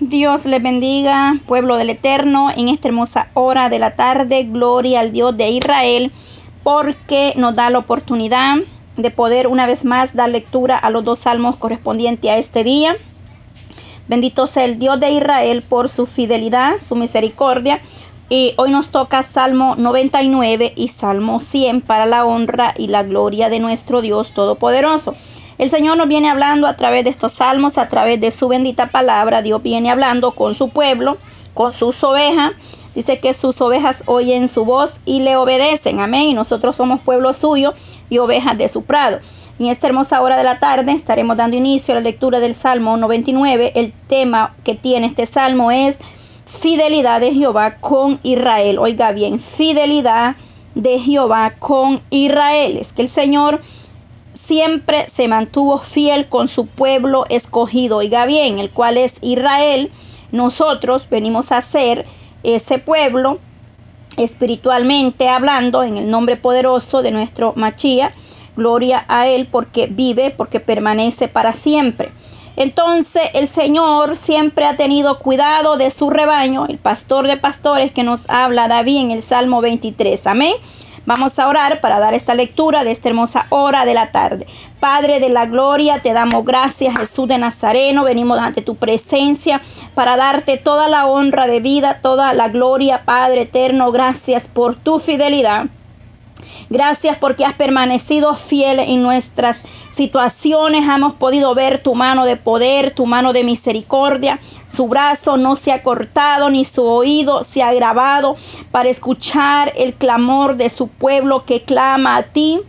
[0.00, 4.44] Dios les bendiga, pueblo del Eterno, en esta hermosa hora de la tarde.
[4.44, 6.12] Gloria al Dios de Israel,
[6.62, 8.56] porque nos da la oportunidad
[8.98, 12.94] de poder una vez más dar lectura a los dos salmos correspondientes a este día.
[14.06, 17.80] Bendito sea el Dios de Israel por su fidelidad, su misericordia.
[18.28, 23.48] Y hoy nos toca Salmo 99 y Salmo 100 para la honra y la gloria
[23.48, 25.14] de nuestro Dios Todopoderoso.
[25.58, 28.88] El Señor nos viene hablando a través de estos salmos, a través de su bendita
[28.88, 29.40] palabra.
[29.40, 31.16] Dios viene hablando con su pueblo,
[31.54, 32.52] con sus ovejas.
[32.94, 36.00] Dice que sus ovejas oyen su voz y le obedecen.
[36.00, 36.28] Amén.
[36.28, 37.72] Y nosotros somos pueblo suyo
[38.10, 39.20] y ovejas de su prado.
[39.58, 42.98] En esta hermosa hora de la tarde estaremos dando inicio a la lectura del Salmo
[42.98, 43.72] 99.
[43.76, 45.98] El tema que tiene este salmo es
[46.44, 48.78] fidelidad de Jehová con Israel.
[48.78, 50.36] Oiga bien, fidelidad
[50.74, 52.76] de Jehová con Israel.
[52.78, 53.62] Es que el Señor
[54.46, 59.90] siempre se mantuvo fiel con su pueblo escogido, oiga bien, el cual es Israel.
[60.30, 62.06] Nosotros venimos a ser
[62.44, 63.40] ese pueblo
[64.16, 68.12] espiritualmente hablando en el nombre poderoso de nuestro Machía.
[68.56, 72.10] Gloria a Él porque vive, porque permanece para siempre.
[72.54, 78.04] Entonces el Señor siempre ha tenido cuidado de su rebaño, el pastor de pastores que
[78.04, 80.26] nos habla David en el Salmo 23.
[80.28, 80.54] Amén.
[81.06, 84.44] Vamos a orar para dar esta lectura de esta hermosa hora de la tarde.
[84.80, 88.02] Padre de la gloria, te damos gracias, Jesús de Nazareno.
[88.02, 89.62] Venimos ante tu presencia
[89.94, 93.92] para darte toda la honra de vida, toda la gloria, Padre eterno.
[93.92, 95.66] Gracias por tu fidelidad.
[96.68, 99.58] Gracias porque has permanecido fiel en nuestras
[99.90, 100.84] situaciones.
[100.86, 104.40] Hemos podido ver tu mano de poder, tu mano de misericordia.
[104.66, 108.36] Su brazo no se ha cortado ni su oído se ha grabado
[108.70, 112.60] para escuchar el clamor de su pueblo que clama a ti.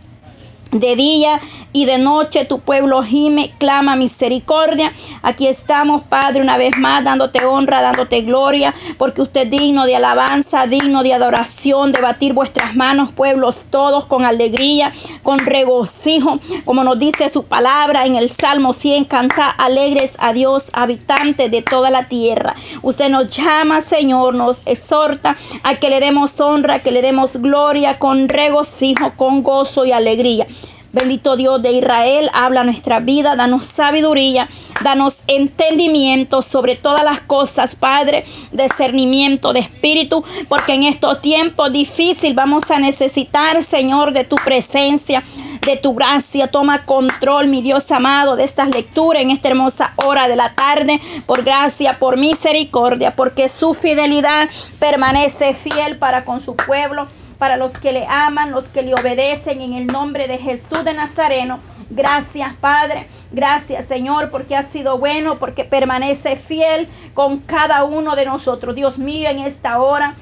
[0.70, 1.40] De día
[1.72, 4.92] y de noche tu pueblo gime, clama misericordia.
[5.22, 9.96] Aquí estamos, Padre, una vez más, dándote honra, dándote gloria, porque usted es digno de
[9.96, 14.92] alabanza, digno de adoración, de batir vuestras manos, pueblos todos, con alegría,
[15.22, 20.66] con regocijo, como nos dice su palabra en el Salmo 100, canta alegres a Dios,
[20.72, 22.54] habitantes de toda la tierra.
[22.82, 27.98] Usted nos llama, Señor, nos exhorta a que le demos honra, que le demos gloria,
[27.98, 30.46] con regocijo, con gozo y alegría.
[30.90, 34.48] Bendito Dios de Israel, habla nuestra vida, danos sabiduría,
[34.82, 42.34] danos entendimiento sobre todas las cosas, Padre, discernimiento de espíritu, porque en estos tiempos difíciles
[42.34, 45.22] vamos a necesitar, Señor, de tu presencia,
[45.66, 46.50] de tu gracia.
[46.50, 51.02] Toma control, mi Dios amado, de estas lecturas en esta hermosa hora de la tarde,
[51.26, 57.06] por gracia, por misericordia, porque su fidelidad permanece fiel para con su pueblo
[57.38, 60.92] para los que le aman, los que le obedecen en el nombre de Jesús de
[60.92, 61.60] Nazareno.
[61.90, 63.06] Gracias, Padre.
[63.30, 68.74] Gracias, Señor, porque ha sido bueno, porque permanece fiel con cada uno de nosotros.
[68.74, 70.14] Dios mío, en esta hora.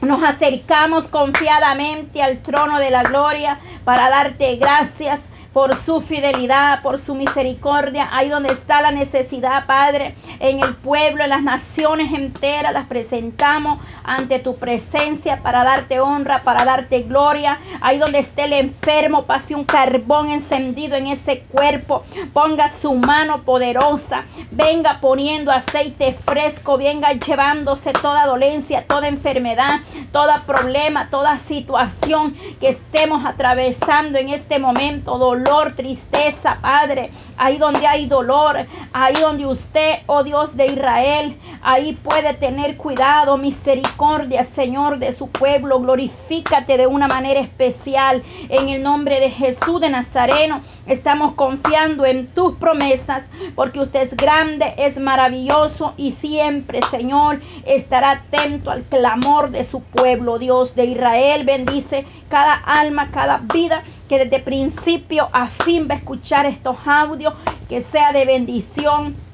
[0.00, 5.20] Nos acercamos confiadamente al trono de la gloria para darte gracias
[5.52, 8.08] por su fidelidad, por su misericordia.
[8.12, 13.80] Ahí donde está la necesidad, Padre, en el pueblo, en las naciones enteras, las presentamos
[14.04, 17.58] ante tu presencia para darte honra, para darte gloria.
[17.80, 22.04] Ahí donde esté el enfermo, pase un carbón encendido en ese cuerpo.
[22.32, 24.24] Ponga su mano poderosa.
[24.50, 26.78] Venga poniendo aceite fresco.
[26.78, 29.80] Venga llevándose toda dolencia, toda enfermedad,
[30.12, 35.18] todo problema, toda situación que estemos atravesando en este momento.
[35.18, 37.10] Dolor, tristeza, Padre.
[37.36, 38.66] Ahí donde hay dolor.
[38.92, 45.28] Ahí donde usted, oh Dios de Israel, ahí puede tener cuidado, misericordia Señor, de su
[45.28, 45.80] pueblo.
[45.80, 48.22] Glorifícate de una manera especial.
[48.48, 54.16] En el nombre de Jesús de Nazareno, estamos confiando en tus promesas, porque usted es
[54.16, 60.38] grande, es maravilloso y siempre, Señor, estará atento al clamor de su pueblo.
[60.38, 65.98] Dios de Israel, bendice cada alma, cada vida que desde principio a fin va a
[65.98, 67.34] escuchar estos audios,
[67.68, 69.27] que sea de bendición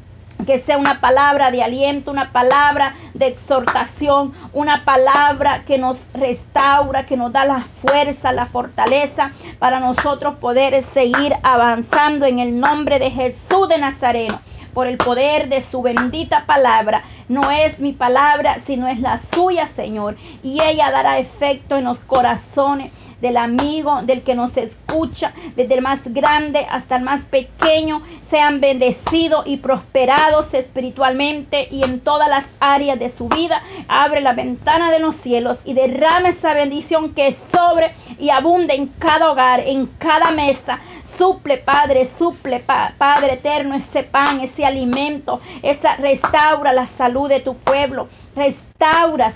[0.46, 7.06] que sea una palabra de aliento, una palabra de exhortación, una palabra que nos restaura,
[7.06, 12.98] que nos da la fuerza, la fortaleza para nosotros poder seguir avanzando en el nombre
[12.98, 14.40] de Jesús de Nazareno
[14.74, 17.04] por el poder de su bendita palabra.
[17.28, 20.16] No es mi palabra, sino es la suya, Señor.
[20.42, 22.92] Y ella dará efecto en los corazones
[23.24, 28.60] del amigo, del que nos escucha, desde el más grande hasta el más pequeño, sean
[28.60, 33.62] bendecidos y prosperados espiritualmente y en todas las áreas de su vida.
[33.88, 38.88] Abre la ventana de los cielos y derrama esa bendición que sobre y abunde en
[38.88, 40.80] cada hogar, en cada mesa,
[41.16, 47.54] Suple, Padre, suple, Padre eterno, ese pan, ese alimento, esa restaura la salud de tu
[47.54, 48.08] pueblo.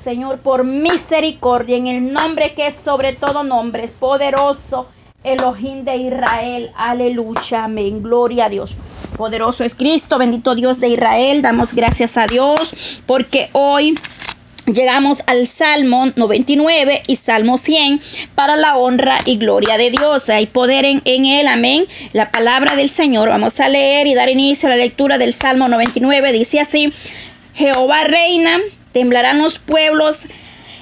[0.03, 4.89] Señor, por misericordia, en el nombre que es sobre todo nombre, poderoso.
[5.25, 8.77] Elohim de Israel, aleluya, amén, gloria a Dios.
[9.17, 13.95] Poderoso es Cristo, bendito Dios de Israel, damos gracias a Dios porque hoy
[14.67, 18.03] Llegamos al Salmo 99 y Salmo 100
[18.35, 20.29] para la honra y gloria de Dios.
[20.29, 21.87] Hay poder en, él, amén.
[22.13, 23.31] La palabra del Señor.
[23.31, 26.33] Vamos a leer y dar inicio a la lectura del Salmo 99.
[26.33, 26.93] Dice así,
[27.55, 28.59] Jehová reina,
[28.93, 30.27] temblarán los pueblos.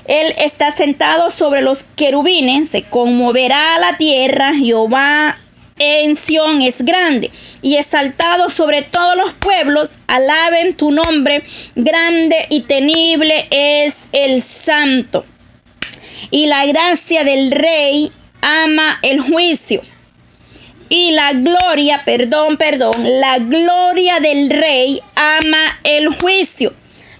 [0.06, 5.36] Él está sentado sobre los querubines, se conmoverá la tierra, Jehová
[5.78, 7.30] en Sión es grande
[7.60, 11.42] y exaltado sobre todos los pueblos, alaben tu nombre,
[11.74, 15.24] grande y tenible es el santo.
[16.30, 18.10] Y la gracia del rey
[18.40, 19.82] ama el juicio.
[20.88, 26.72] Y la gloria, perdón, perdón, la gloria del rey ama el juicio.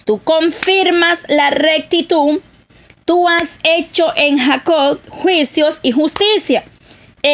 [0.06, 2.41] Tú confirmas la rectitud,
[3.05, 6.64] tú has hecho en Jacob juicios y justicia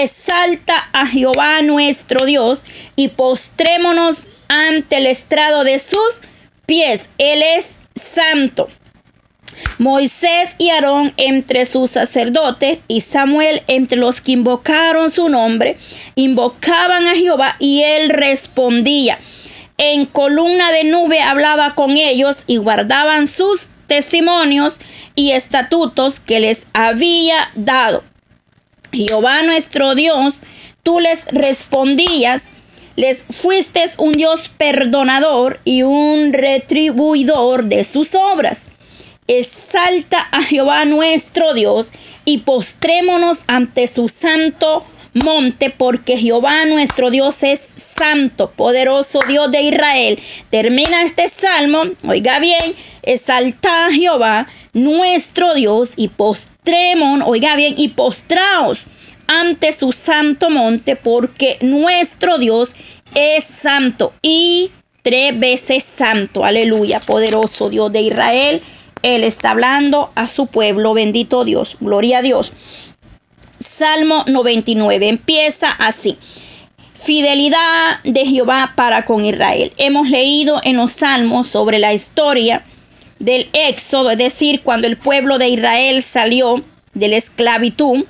[0.00, 2.62] exalta a Jehová nuestro Dios
[2.96, 6.20] y postrémonos ante el estrado de sus
[6.66, 7.08] pies.
[7.18, 8.68] Él es santo.
[9.78, 15.76] Moisés y Aarón entre sus sacerdotes y Samuel entre los que invocaron su nombre,
[16.14, 19.18] invocaban a Jehová y él respondía.
[19.84, 24.76] En columna de nube hablaba con ellos y guardaban sus testimonios
[25.16, 28.04] y estatutos que les había dado.
[28.92, 30.36] Jehová nuestro Dios,
[30.84, 32.52] tú les respondías,
[32.94, 38.62] les fuiste un Dios perdonador y un retribuidor de sus obras.
[39.26, 41.88] Exalta a Jehová nuestro Dios
[42.24, 49.62] y postrémonos ante su santo monte, porque Jehová nuestro Dios es santo, poderoso Dios de
[49.62, 50.18] Israel.
[50.50, 57.88] Termina este salmo, oiga bien, exalta a Jehová nuestro Dios y postremos, oiga bien, y
[57.88, 58.86] postraos
[59.26, 62.72] ante su santo monte, porque nuestro Dios
[63.14, 64.70] es santo y
[65.02, 66.44] tres veces santo.
[66.44, 68.62] Aleluya, poderoso Dios de Israel.
[69.02, 72.52] Él está hablando a su pueblo, bendito Dios, gloria a Dios.
[73.76, 76.18] Salmo 99 empieza así.
[76.92, 79.72] Fidelidad de Jehová para con Israel.
[79.78, 82.64] Hemos leído en los salmos sobre la historia
[83.18, 88.04] del éxodo, es decir, cuando el pueblo de Israel salió de la esclavitud,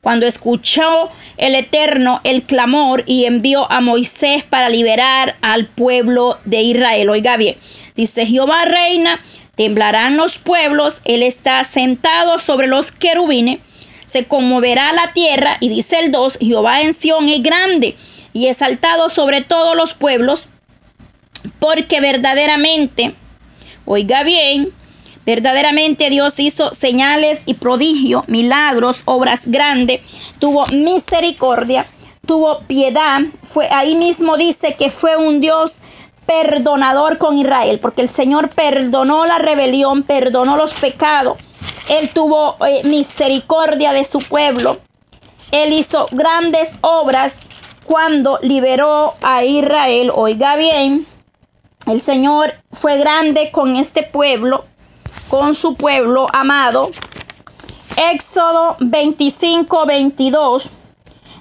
[0.00, 6.62] cuando escuchó el Eterno el clamor y envió a Moisés para liberar al pueblo de
[6.62, 7.10] Israel.
[7.10, 7.56] Oiga bien,
[7.94, 9.20] dice Jehová reina,
[9.56, 13.60] temblarán los pueblos, él está sentado sobre los querubines,
[14.12, 17.96] se conmoverá la tierra y dice el 2, Jehová en Sión es grande
[18.32, 20.48] y exaltado sobre todos los pueblos,
[21.58, 23.14] porque verdaderamente
[23.84, 24.72] Oiga bien,
[25.26, 30.00] verdaderamente Dios hizo señales y prodigios, milagros, obras grandes,
[30.38, 31.84] tuvo misericordia,
[32.24, 33.22] tuvo piedad.
[33.42, 35.72] Fue ahí mismo dice que fue un Dios
[36.26, 41.38] perdonador con Israel, porque el Señor perdonó la rebelión, perdonó los pecados.
[41.88, 44.78] Él tuvo eh, misericordia de su pueblo.
[45.50, 47.34] Él hizo grandes obras
[47.84, 50.10] cuando liberó a Israel.
[50.14, 51.06] Oiga bien,
[51.86, 54.64] el Señor fue grande con este pueblo,
[55.28, 56.90] con su pueblo amado.
[57.96, 60.70] Éxodo 25, 22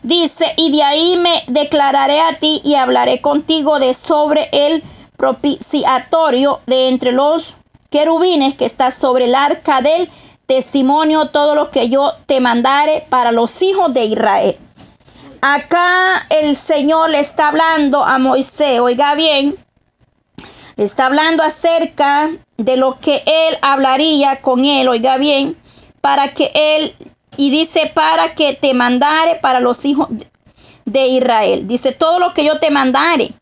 [0.04, 4.84] dice, y de ahí me declararé a ti y hablaré contigo de sobre el
[5.16, 7.56] propiciatorio de entre los
[7.90, 10.10] querubines que está sobre el arca del
[10.52, 14.58] testimonio, todo lo que yo te mandare para los hijos de Israel.
[15.42, 19.58] Acá el Señor le está hablando a Moisés, oiga bien,
[20.76, 25.56] Está hablando acerca de lo que él hablaría con él, oiga bien,
[26.02, 26.96] para que él,
[27.38, 30.08] y dice, para que te mandare para los hijos
[30.86, 31.68] de Israel.
[31.68, 33.34] Dice, todo lo que yo te mandare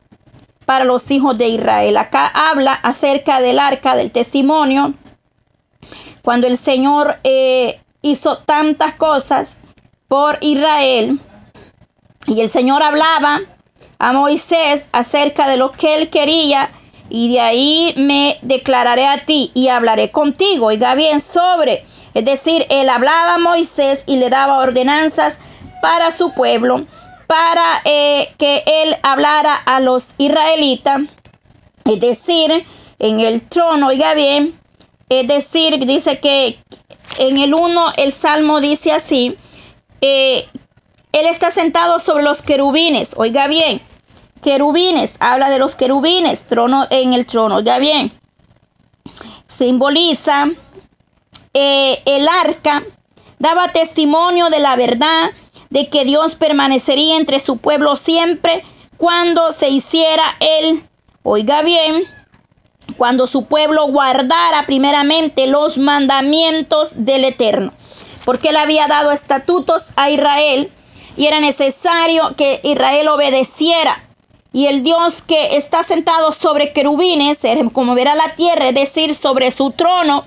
[0.66, 1.98] para los hijos de Israel.
[1.98, 4.94] Acá habla acerca del arca del testimonio.
[6.22, 9.58] Cuando el Señor eh, hizo tantas cosas
[10.08, 11.20] por Israel
[12.26, 13.42] y el Señor hablaba
[14.00, 16.72] a Moisés acerca de lo que él quería
[17.10, 20.68] y de ahí me declararé a ti y hablaré contigo.
[20.68, 21.86] Oiga bien, sobre.
[22.14, 25.40] Es decir, él hablaba a Moisés y le daba ordenanzas
[25.82, 26.86] para su pueblo,
[27.28, 31.02] para eh, que él hablara a los israelitas.
[31.86, 32.66] Es decir,
[33.00, 34.60] en el trono, oiga bien,
[35.10, 36.60] es decir, dice que
[37.18, 39.36] en el 1 el salmo dice así,
[40.02, 40.48] eh,
[41.12, 43.12] Él está sentado sobre los querubines.
[43.18, 43.82] Oiga bien,
[44.42, 47.56] querubines, habla de los querubines, trono en el trono.
[47.58, 48.12] Oiga bien,
[49.48, 50.46] simboliza
[51.54, 52.84] eh, el arca,
[53.40, 55.32] daba testimonio de la verdad,
[55.70, 58.64] de que Dios permanecería entre su pueblo siempre
[58.98, 60.84] cuando se hiciera él,
[61.24, 62.04] oiga bien,
[62.98, 67.74] cuando su pueblo guardara primeramente los mandamientos del Eterno,
[68.26, 70.72] porque él había dado estatutos a Israel
[71.16, 74.04] y era necesario que Israel obedeciera.
[74.52, 77.40] Y el Dios que está sentado sobre querubines,
[77.72, 80.26] como verá la tierra, es decir, sobre su trono,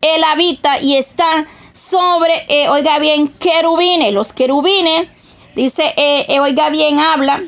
[0.00, 4.12] él habita y está sobre, eh, oiga bien, querubines.
[4.12, 5.08] Los querubines,
[5.54, 7.42] dice, eh, eh, oiga bien, habla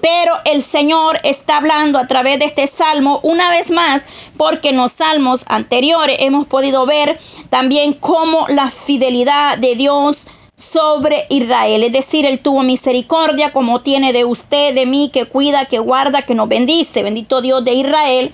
[0.00, 4.04] pero el Señor está hablando a través de este salmo una vez más,
[4.36, 7.18] porque en los salmos anteriores hemos podido ver
[7.50, 10.26] también cómo la fidelidad de Dios
[10.56, 11.84] sobre Israel.
[11.84, 16.22] Es decir, Él tuvo misericordia como tiene de usted, de mí, que cuida, que guarda,
[16.22, 17.02] que nos bendice.
[17.02, 18.32] Bendito Dios de Israel.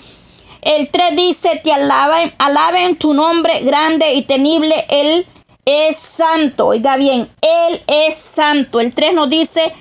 [0.62, 4.86] El 3 dice, te alaben, alaben tu nombre grande y temible.
[4.88, 5.26] Él
[5.64, 6.68] es santo.
[6.68, 8.78] Oiga bien, Él es santo.
[8.78, 9.72] El 3 nos dice,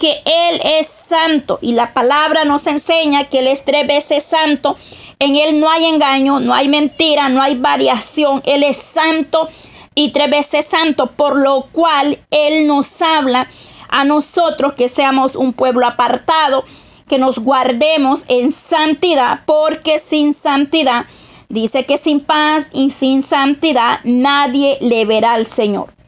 [0.00, 4.76] que Él es santo y la palabra nos enseña que Él es tres veces santo.
[5.18, 8.42] En Él no hay engaño, no hay mentira, no hay variación.
[8.46, 9.48] Él es santo
[9.94, 13.48] y tres veces santo, por lo cual Él nos habla
[13.90, 16.64] a nosotros que seamos un pueblo apartado,
[17.06, 21.04] que nos guardemos en santidad, porque sin santidad,
[21.50, 25.99] dice que sin paz y sin santidad nadie le verá al Señor.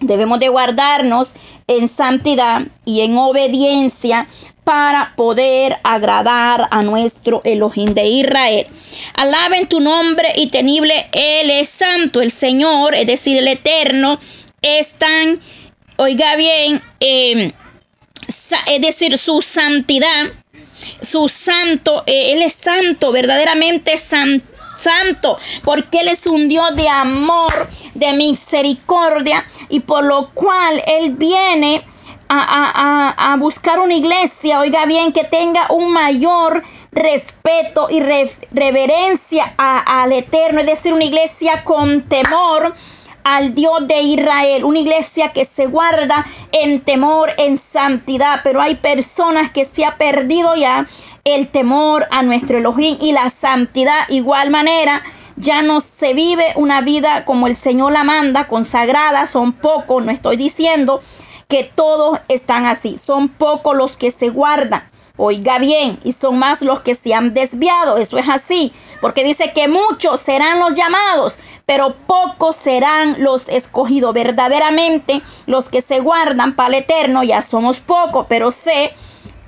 [0.00, 1.32] Debemos de guardarnos
[1.66, 4.28] en santidad y en obediencia
[4.64, 8.66] para poder agradar a nuestro Elohim de Israel.
[9.14, 14.20] Alaben tu nombre y tenible, Él es santo, el Señor, es decir, el Eterno,
[14.60, 15.40] es tan,
[15.96, 17.52] oiga bien, em,
[18.26, 20.32] es decir, su santidad,
[21.00, 26.88] su santo, eh, Él es santo, verdaderamente santo santo, porque Él es un Dios de
[26.88, 31.84] amor, de misericordia, y por lo cual Él viene
[32.28, 40.60] a, buscar una iglesia, oiga bien, que tenga un mayor respeto y reverencia al Eterno,
[40.60, 42.74] es decir, una iglesia con temor
[43.24, 48.76] al Dios de Israel, una iglesia que se guarda en temor, en santidad, pero hay
[48.76, 50.86] personas que se ha perdido ya
[51.24, 55.02] el temor a nuestro Elohim y la santidad igual manera.
[55.36, 60.10] Ya no se vive una vida como el Señor la manda, consagrada, son pocos, no
[60.10, 61.00] estoy diciendo
[61.48, 64.82] que todos están así, son pocos los que se guardan.
[65.16, 69.52] Oiga bien, y son más los que se han desviado, eso es así, porque dice
[69.52, 74.14] que muchos serán los llamados, pero pocos serán los escogidos.
[74.14, 78.92] Verdaderamente, los que se guardan para el eterno ya somos pocos, pero sé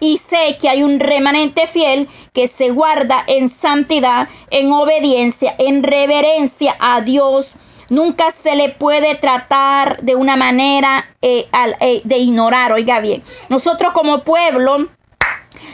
[0.00, 5.82] y sé que hay un remanente fiel que se guarda en santidad, en obediencia, en
[5.82, 7.54] reverencia a Dios.
[7.90, 11.46] Nunca se le puede tratar de una manera eh,
[11.80, 13.22] eh, de ignorar, oiga bien.
[13.48, 14.88] Nosotros como pueblo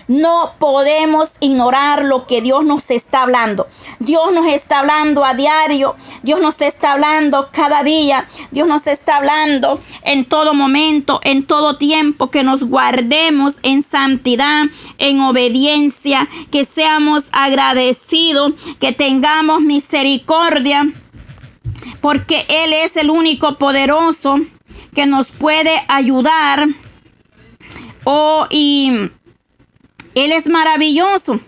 [0.09, 3.66] no podemos ignorar lo que Dios nos está hablando.
[3.99, 5.97] Dios nos está hablando a diario.
[6.23, 8.28] Dios nos está hablando cada día.
[8.50, 14.64] Dios nos está hablando en todo momento, en todo tiempo, que nos guardemos en santidad,
[14.99, 20.87] en obediencia, que seamos agradecidos, que tengamos misericordia,
[22.00, 24.40] porque Él es el único poderoso
[24.95, 26.66] que nos puede ayudar.
[28.05, 29.11] Oh, y
[30.17, 31.39] él es maravilloso.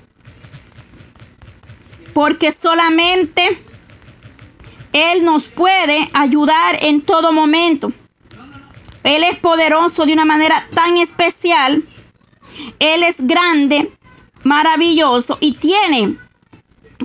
[2.12, 3.64] Porque solamente
[4.92, 7.90] Él nos puede ayudar en todo momento.
[9.04, 11.82] Él es poderoso de una manera tan especial.
[12.78, 13.90] Él es grande,
[14.44, 16.18] maravilloso y tiene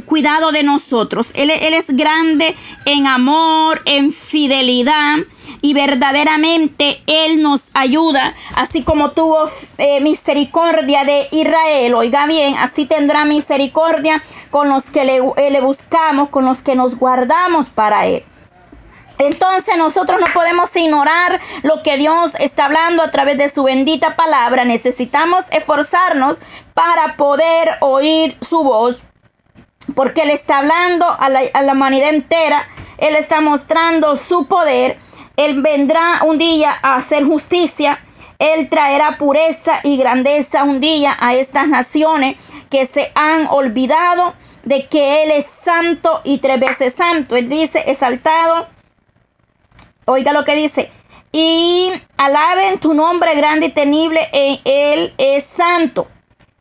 [0.01, 1.31] cuidado de nosotros.
[1.35, 5.19] Él, es grande en amor, en fidelidad
[5.61, 9.45] y verdaderamente Él nos ayuda, así como tuvo
[9.77, 11.93] eh, misericordia de Israel.
[11.93, 16.97] Oiga bien, así tendrá misericordia con los que eh, le buscamos, con los que nos
[16.97, 18.23] guardamos para Él.
[19.19, 24.15] Entonces nosotros no podemos ignorar lo que Dios está hablando a través de su bendita
[24.15, 24.65] palabra.
[24.65, 26.37] Necesitamos esforzarnos
[26.73, 29.03] para poder oír su voz
[29.95, 34.97] porque Él está hablando a la, humanidad entera, Él está mostrando su poder,
[35.37, 37.99] Él vendrá un día a hacer justicia,
[38.39, 42.37] Él traerá pureza y grandeza un día a estas naciones
[42.69, 47.35] que se han olvidado de que Él es santo y tres veces santo.
[47.35, 48.67] Él dice, exaltado,
[50.05, 50.91] oiga lo que dice,
[51.31, 54.29] y alaben tu nombre grande y temible,
[54.63, 56.07] Él es santo.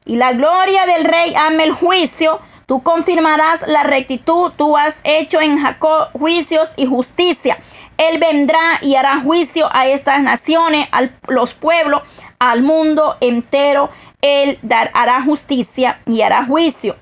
[0.04, 2.40] Y la gloria del rey ama el juicio,
[2.72, 7.58] tú confirmarás la rectitud, tú has hecho en Jacob juicios y justicia.
[7.98, 12.00] Él vendrá y hará juicio a estas naciones, a los pueblos,
[12.38, 13.90] al mundo entero.
[14.22, 14.58] Él
[14.94, 16.96] hará justicia y hará juicio.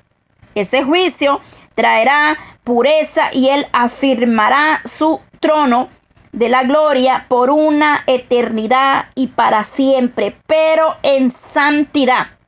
[0.55, 1.39] Ese juicio
[1.73, 5.87] traerá pureza y él afirmará su trono
[6.33, 12.40] de la gloria por una eternidad y para siempre, pero en santidad.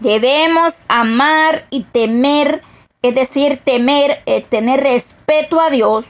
[0.00, 2.62] Debemos amar y temer,
[3.02, 6.06] es decir, temer, eh, tener respeto a Dios.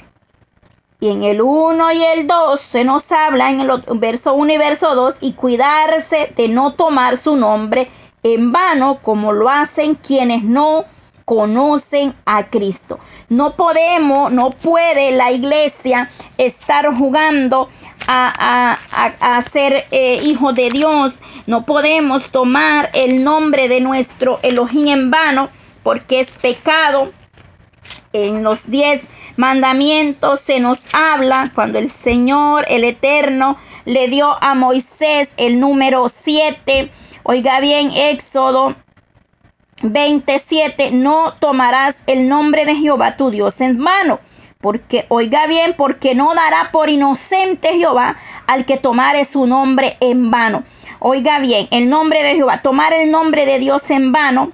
[1.01, 4.59] Y en el 1 y el 2 se nos habla en el verso 1 y
[4.59, 7.89] verso 2 y cuidarse de no tomar su nombre
[8.23, 10.85] en vano como lo hacen quienes no
[11.25, 12.99] conocen a Cristo.
[13.29, 17.69] No podemos, no puede la iglesia estar jugando
[18.11, 21.15] a, ser eh, hijo de Dios.
[21.47, 25.49] No podemos tomar el nombre de nuestro Elohim en vano
[25.83, 27.13] porque es pecado.
[28.13, 29.03] En los diez
[29.37, 36.09] mandamientos se nos habla cuando el Señor, el Eterno, le dio a Moisés el número
[36.09, 36.91] 7.
[37.23, 38.75] Oiga bien, Éxodo
[39.83, 44.21] 27, no tomarás el nombre de Jehová tu Dios en vano.
[44.61, 50.31] Porque, oiga bien, porque no dará por inocente Jehová al que tomare su nombre en
[50.31, 50.65] vano.
[50.99, 54.53] Oiga bien, el nombre de Jehová, tomar el nombre de Dios en vano,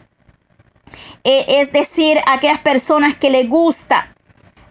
[1.25, 4.15] eh, es decir, aquellas personas que le gusta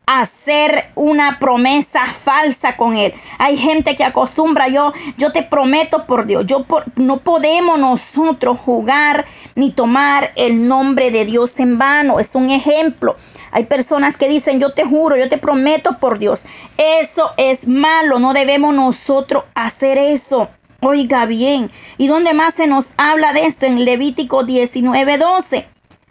[0.05, 3.13] hacer una promesa falsa con él.
[3.37, 6.65] Hay gente que acostumbra, yo, yo te prometo por Dios, yo
[6.95, 9.25] no podemos nosotros jugar
[9.55, 12.19] ni tomar el nombre de Dios en vano.
[12.19, 13.15] Es un ejemplo.
[13.55, 16.41] Hay personas que dicen, yo te juro, yo te prometo por Dios.
[16.77, 20.49] Eso es malo, no debemos nosotros hacer eso.
[20.81, 23.65] Oiga bien, ¿y dónde más se nos habla de esto?
[23.65, 25.67] En Levítico 19, 12,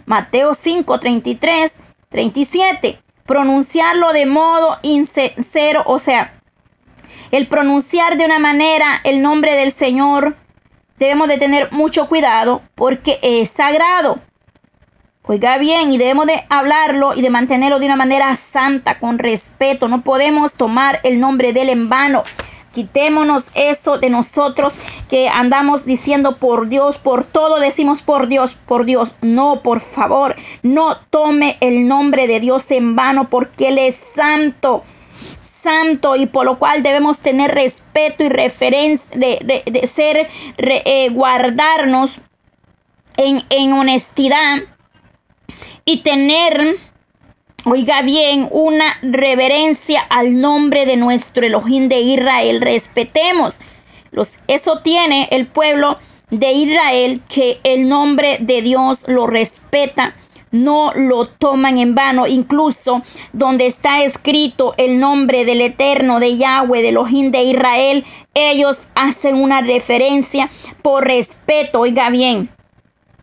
[0.07, 1.75] Mateo 5, 33,
[2.09, 6.33] 37 pronunciarlo de modo insincero, o sea,
[7.31, 10.35] el pronunciar de una manera el nombre del Señor,
[10.97, 14.19] debemos de tener mucho cuidado porque es sagrado.
[15.27, 19.89] Oiga bien, y debemos de hablarlo y de mantenerlo de una manera santa, con respeto.
[19.89, 22.25] No podemos tomar el nombre de él en vano.
[22.73, 24.75] Quitémonos eso de nosotros
[25.09, 29.15] que andamos diciendo por Dios, por todo decimos por Dios, por Dios.
[29.23, 34.83] No, por favor, no tome el nombre de Dios en vano porque Él es santo
[35.41, 42.21] santo y por lo cual debemos tener respeto y referencia de, ser, eh, guardarnos
[43.17, 44.74] en, en honestidad
[45.85, 46.79] y tener
[47.67, 52.61] Oiga bien, una reverencia al nombre de nuestro Elohim de Israel.
[52.61, 53.59] Respetemos.
[54.11, 55.97] Los, eso tiene el pueblo
[56.29, 60.15] de Israel que el nombre de Dios lo respeta.
[60.51, 62.27] No lo toman en vano.
[62.27, 63.01] Incluso
[63.33, 69.37] donde está escrito el nombre del Eterno de Yahweh, de Elohim de Israel, ellos hacen
[69.37, 70.51] una referencia
[70.83, 71.81] por respeto.
[71.81, 72.51] Oiga bien.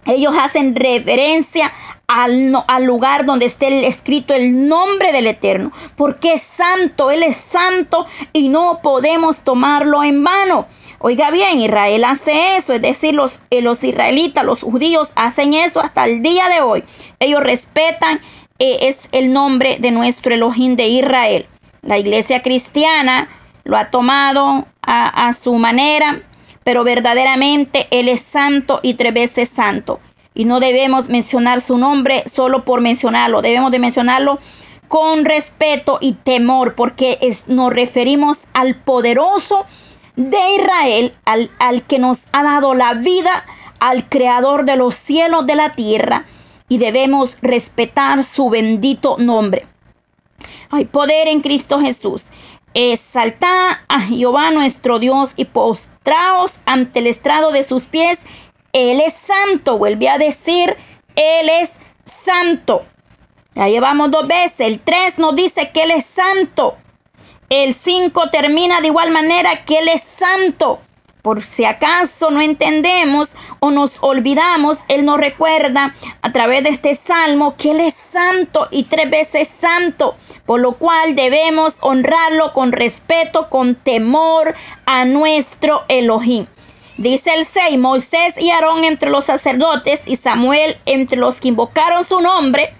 [0.06, 1.72] Ellos hacen reverencia
[2.08, 7.38] al, al, lugar donde esté escrito el nombre del Eterno, porque es santo, Él es
[7.38, 10.68] santo y no podemos tomarlo en vano.
[11.00, 15.82] Oiga bien, Israel hace eso, es decir, los, eh, los israelitas, los judíos hacen eso
[15.82, 16.84] hasta el día de hoy.
[17.20, 18.20] Ellos respetan,
[18.60, 21.48] eh, es el nombre de nuestro Elohim de Israel.
[21.82, 23.30] La iglesia cristiana
[23.64, 26.22] lo ha tomado a, a su manera,
[26.64, 30.00] pero verdaderamente Él es santo y tres veces santo.
[30.34, 34.40] Y no debemos mencionar su nombre solo por mencionarlo, debemos de mencionarlo
[34.88, 39.66] con respeto y temor, porque nos referimos al poderoso
[40.18, 43.46] de Israel, al, al que nos ha dado la vida,
[43.80, 46.26] al creador de los cielos de la tierra,
[46.68, 49.66] y debemos respetar su bendito nombre.
[50.70, 52.26] Hay poder en Cristo Jesús.
[52.74, 58.20] Exaltad a Jehová nuestro Dios y postraos ante el estrado de sus pies.
[58.72, 60.78] Él es santo, vuelve a decir,
[61.16, 61.72] Él es
[62.06, 62.86] santo.
[63.56, 64.62] Ya llevamos dos veces.
[64.62, 66.78] El 3 nos dice que Él es santo.
[67.50, 70.80] El 5 termina de igual manera que Él es santo.
[71.22, 73.30] Por si acaso no entendemos
[73.60, 78.68] o nos olvidamos, Él nos recuerda a través de este salmo que Él es santo
[78.72, 84.56] y tres veces santo, por lo cual debemos honrarlo con respeto, con temor
[84.86, 86.48] a nuestro Elohim.
[86.98, 92.04] Dice el 6, Moisés y Aarón entre los sacerdotes y Samuel entre los que invocaron
[92.04, 92.74] su nombre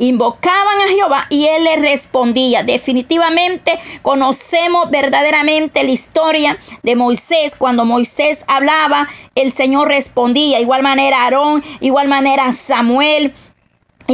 [0.00, 2.62] Invocaban a Jehová y él les respondía.
[2.62, 7.54] Definitivamente conocemos verdaderamente la historia de Moisés.
[7.56, 10.58] Cuando Moisés hablaba, el Señor respondía.
[10.58, 13.34] Igual manera Aarón, igual manera Samuel,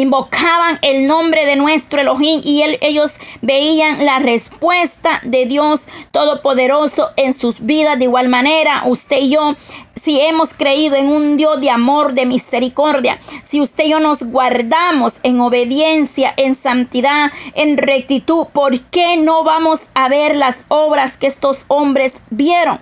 [0.00, 7.32] invocaban el nombre de nuestro Elohim y ellos veían la respuesta de Dios Todopoderoso en
[7.32, 7.98] sus vidas.
[7.98, 9.54] De igual manera, usted y yo,
[10.00, 14.22] si hemos creído en un Dios de amor, de misericordia, si usted y yo nos
[14.22, 21.16] guardamos en obediencia, en santidad, en rectitud, ¿por qué no vamos a ver las obras
[21.16, 22.80] que estos hombres vieron?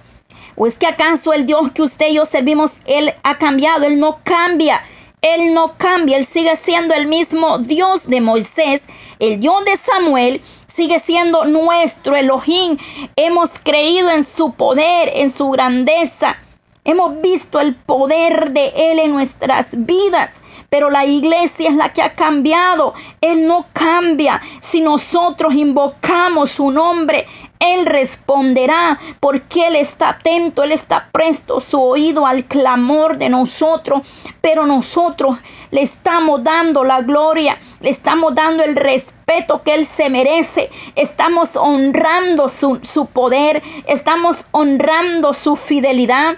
[0.56, 3.86] ¿O es que acaso el Dios que usted y yo servimos, Él ha cambiado?
[3.86, 4.84] Él no cambia.
[5.24, 8.82] Él no cambia, Él sigue siendo el mismo Dios de Moisés,
[9.18, 12.76] el Dios de Samuel, sigue siendo nuestro Elohim.
[13.16, 16.36] Hemos creído en su poder, en su grandeza.
[16.84, 20.32] Hemos visto el poder de Él en nuestras vidas.
[20.68, 22.92] Pero la iglesia es la que ha cambiado.
[23.22, 24.42] Él no cambia.
[24.60, 27.26] Si nosotros invocamos su nombre,
[27.64, 34.06] él responderá porque Él está atento, Él está presto su oído al clamor de nosotros.
[34.40, 35.38] Pero nosotros
[35.70, 40.70] le estamos dando la gloria, le estamos dando el respeto que Él se merece.
[40.94, 46.36] Estamos honrando su, su poder, estamos honrando su fidelidad.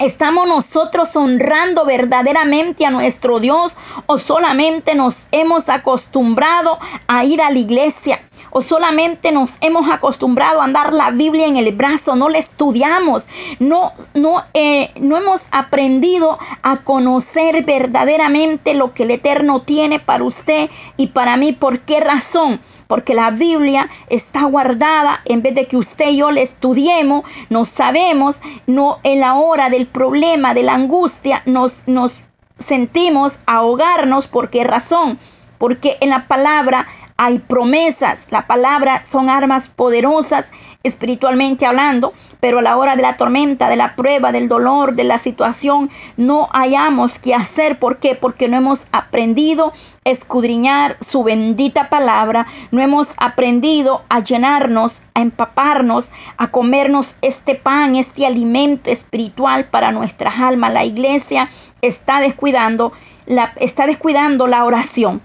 [0.00, 7.50] ¿Estamos nosotros honrando verdaderamente a nuestro Dios o solamente nos hemos acostumbrado a ir a
[7.50, 8.20] la iglesia?
[8.56, 13.24] O solamente nos hemos acostumbrado a andar la Biblia en el brazo, no la estudiamos,
[13.58, 20.22] no, no, eh, no hemos aprendido a conocer verdaderamente lo que el Eterno tiene para
[20.22, 21.50] usted y para mí.
[21.50, 22.60] ¿Por qué razón?
[22.86, 27.64] Porque la Biblia está guardada, en vez de que usted y yo la estudiemos, no
[27.64, 28.36] sabemos,
[28.68, 32.16] no en la hora del problema, de la angustia, nos, nos
[32.60, 34.28] sentimos ahogarnos.
[34.28, 35.18] ¿Por qué razón?
[35.58, 36.86] Porque en la palabra
[37.16, 38.26] hay promesas.
[38.30, 40.46] La palabra son armas poderosas
[40.82, 45.04] espiritualmente hablando, pero a la hora de la tormenta, de la prueba, del dolor, de
[45.04, 47.78] la situación, no hayamos que hacer.
[47.78, 48.14] ¿Por qué?
[48.14, 49.72] Porque no hemos aprendido
[50.04, 57.54] a escudriñar su bendita palabra, no hemos aprendido a llenarnos, a empaparnos, a comernos este
[57.54, 60.74] pan, este alimento espiritual para nuestras almas.
[60.74, 61.48] La iglesia
[61.80, 62.92] está descuidando,
[63.24, 65.22] la, está descuidando la oración.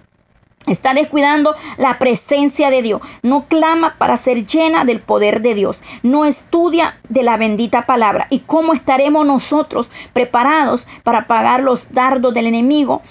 [0.70, 3.02] Está descuidando la presencia de Dios.
[3.24, 5.80] No clama para ser llena del poder de Dios.
[6.04, 8.28] No estudia de la bendita palabra.
[8.30, 13.02] ¿Y cómo estaremos nosotros preparados para pagar los dardos del enemigo?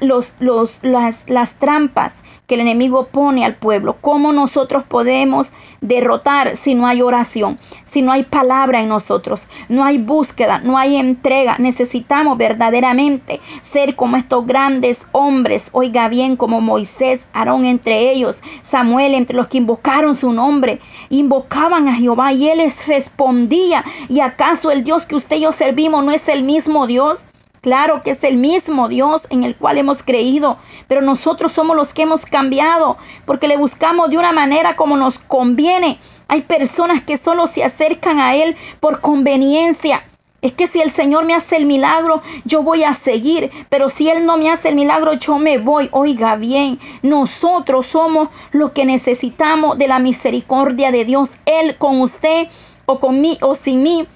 [0.00, 3.96] Los, los, las, las trampas que el enemigo pone al pueblo.
[4.00, 5.48] ¿Cómo nosotros podemos
[5.80, 10.76] derrotar si no hay oración, si no hay palabra en nosotros, no hay búsqueda, no
[10.76, 11.56] hay entrega?
[11.58, 19.14] Necesitamos verdaderamente ser como estos grandes hombres, oiga bien, como Moisés, Aarón entre ellos, Samuel
[19.14, 23.84] entre los que invocaron su nombre, invocaban a Jehová y él les respondía.
[24.08, 27.24] ¿Y acaso el Dios que usted y yo servimos no es el mismo Dios?
[27.64, 31.94] Claro que es el mismo Dios en el cual hemos creído, pero nosotros somos los
[31.94, 35.98] que hemos cambiado porque le buscamos de una manera como nos conviene.
[36.28, 40.04] Hay personas que solo se acercan a Él por conveniencia.
[40.42, 43.50] Es que si el Señor me hace el milagro, yo voy a seguir.
[43.70, 45.88] Pero si Él no me hace el milagro, yo me voy.
[45.92, 51.30] Oiga bien, nosotros somos los que necesitamos de la misericordia de Dios.
[51.46, 52.48] Él con usted
[52.84, 54.06] o con mí o sin mí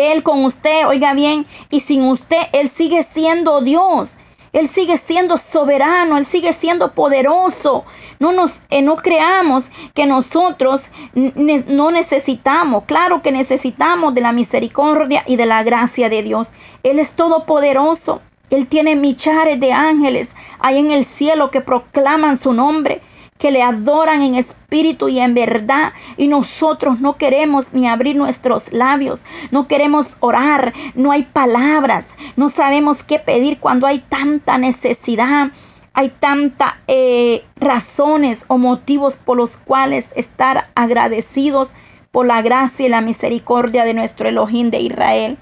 [0.00, 4.14] él con usted, oiga bien, y sin usted, Él sigue siendo Dios.
[4.52, 7.84] Él sigue siendo soberano, Él sigue siendo poderoso.
[8.18, 12.84] No nos eh, no creamos que nosotros no necesitamos.
[12.84, 16.52] Claro que necesitamos de la misericordia y de la gracia de Dios.
[16.82, 18.20] Él es todopoderoso.
[18.50, 23.00] Él tiene millares de ángeles ahí en el cielo que proclaman su nombre
[23.40, 25.92] que le adoran en espíritu y en verdad.
[26.16, 32.48] Y nosotros no queremos ni abrir nuestros labios, no queremos orar, no hay palabras, no
[32.48, 35.50] sabemos qué pedir cuando hay tanta necesidad.
[35.92, 41.70] Hay tantas eh, razones o motivos por los cuales estar agradecidos
[42.12, 45.38] por la gracia y la misericordia de nuestro Elohim de Israel.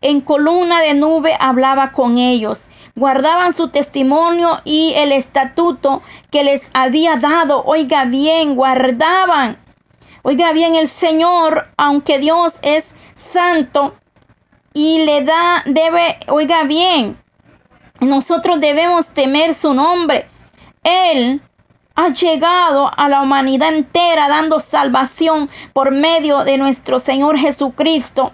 [0.00, 6.62] En columna de nube hablaba con ellos guardaban su testimonio y el estatuto que les
[6.74, 7.64] había dado.
[7.64, 9.58] Oiga bien, guardaban.
[10.22, 13.94] Oiga bien, el Señor, aunque Dios es santo
[14.72, 17.18] y le da, debe, oiga bien,
[18.00, 20.28] nosotros debemos temer su nombre.
[20.82, 21.42] Él
[21.94, 28.32] ha llegado a la humanidad entera dando salvación por medio de nuestro Señor Jesucristo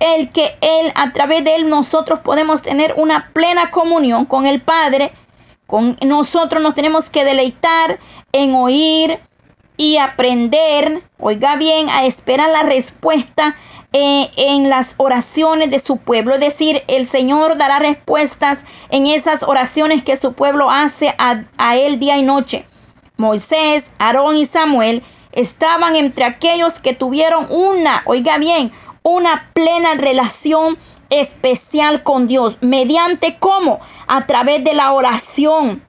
[0.00, 4.60] el que Él, a través de Él, nosotros podemos tener una plena comunión con el
[4.60, 5.12] Padre,
[5.66, 7.98] Con nosotros nos tenemos que deleitar
[8.32, 9.18] en oír
[9.76, 13.56] y aprender, oiga bien, a esperar la respuesta
[13.92, 16.34] eh, en las oraciones de su pueblo.
[16.34, 18.58] Es decir, el Señor dará respuestas
[18.90, 22.66] en esas oraciones que su pueblo hace a, a él día y noche.
[23.16, 25.02] Moisés, Aarón y Samuel
[25.32, 28.72] estaban entre aquellos que tuvieron una, oiga bien,
[29.06, 30.78] una plena relación
[31.10, 32.56] especial con Dios.
[32.62, 33.80] ¿Mediante cómo?
[34.06, 35.86] A través de la oración.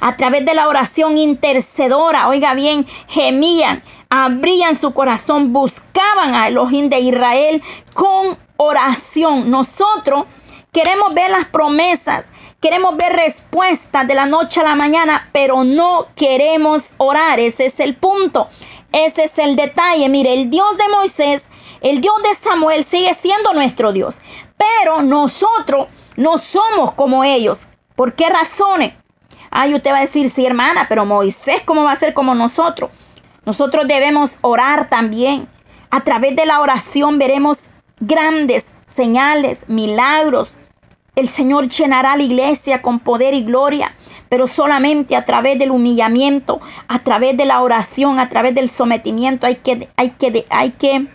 [0.00, 6.88] A través de la oración intercedora, oiga bien, gemían, abrían su corazón, buscaban a Elohim
[6.88, 7.62] de Israel
[7.94, 9.50] con oración.
[9.50, 10.26] Nosotros
[10.72, 12.26] queremos ver las promesas,
[12.60, 17.40] queremos ver respuestas de la noche a la mañana, pero no queremos orar.
[17.40, 18.48] Ese es el punto.
[18.92, 20.08] Ese es el detalle.
[20.08, 21.49] Mire, el Dios de Moisés
[21.80, 24.20] el Dios de Samuel sigue siendo nuestro Dios,
[24.56, 27.60] pero nosotros no somos como ellos.
[27.96, 28.92] ¿Por qué razones?
[29.50, 32.90] Ay, usted va a decir, sí, hermana, pero Moisés, ¿cómo va a ser como nosotros?
[33.44, 35.48] Nosotros debemos orar también.
[35.90, 37.58] A través de la oración veremos
[37.98, 40.54] grandes señales, milagros.
[41.16, 43.94] El Señor llenará la iglesia con poder y gloria,
[44.28, 49.46] pero solamente a través del humillamiento, a través de la oración, a través del sometimiento.
[49.46, 51.08] Hay que, hay que, hay que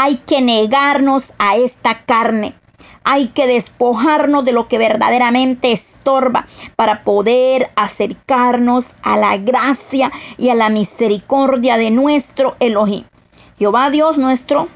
[0.00, 2.54] hay que negarnos a esta carne.
[3.02, 10.50] Hay que despojarnos de lo que verdaderamente estorba para poder acercarnos a la gracia y
[10.50, 13.06] a la misericordia de nuestro Elohim.
[13.58, 14.68] Jehová Dios nuestro,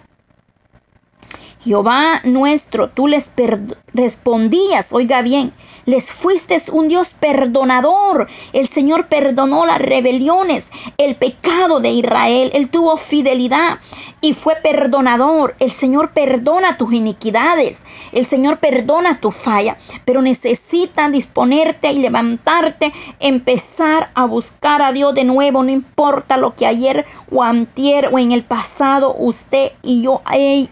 [1.63, 3.31] Jehová nuestro, tú les
[3.95, 5.53] respondías, oiga bien,
[5.85, 8.29] les fuiste un Dios perdonador.
[8.53, 10.67] El Señor perdonó las rebeliones,
[10.99, 12.51] el pecado de Israel.
[12.55, 13.79] Él tuvo fidelidad
[14.21, 15.55] y fue perdonador.
[15.59, 17.83] El Señor perdona tus iniquidades.
[18.13, 19.77] El Señor perdona tu falla.
[20.05, 25.63] Pero necesitas disponerte y levantarte, empezar a buscar a Dios de nuevo.
[25.63, 30.23] No importa lo que ayer o antier o en el pasado usted y yo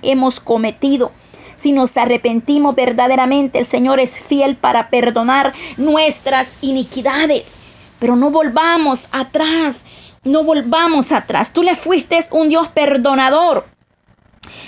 [0.03, 1.12] hemos cometido.
[1.61, 7.53] Si nos arrepentimos verdaderamente, el Señor es fiel para perdonar nuestras iniquidades.
[7.99, 9.85] Pero no volvamos atrás,
[10.25, 11.53] no volvamos atrás.
[11.53, 13.66] Tú le fuiste un Dios perdonador.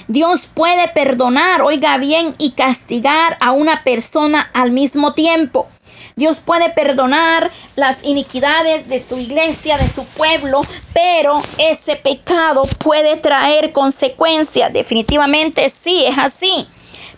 [0.07, 5.69] Dios puede perdonar, oiga bien, y castigar a una persona al mismo tiempo.
[6.15, 10.61] Dios puede perdonar las iniquidades de su iglesia, de su pueblo,
[10.93, 14.71] pero ese pecado puede traer consecuencias.
[14.75, 16.69] Definitivamente sí, es así.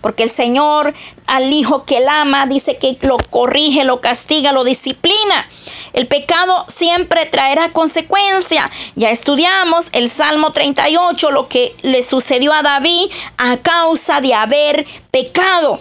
[0.04, 0.92] Porque el Señor
[1.26, 5.48] al hijo que él ama dice que lo corrige, lo castiga, lo disciplina.
[5.94, 8.70] El pecado siempre traerá consecuencia.
[8.96, 14.86] Ya estudiamos el Salmo 38, lo que le sucedió a David a causa de haber
[15.10, 15.80] pecado.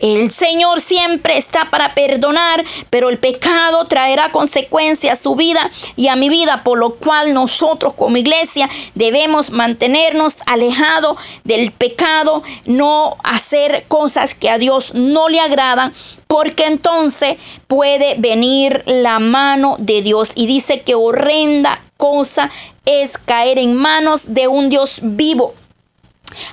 [0.00, 6.08] El Señor siempre está para perdonar, pero el pecado traerá consecuencias a su vida y
[6.08, 13.16] a mi vida, por lo cual nosotros como iglesia debemos mantenernos alejados del pecado, no
[13.24, 15.92] hacer cosas que a Dios no le agradan,
[16.26, 22.50] porque entonces puede venir la mano de Dios y dice que horrenda cosa
[22.84, 25.54] es caer en manos de un Dios vivo.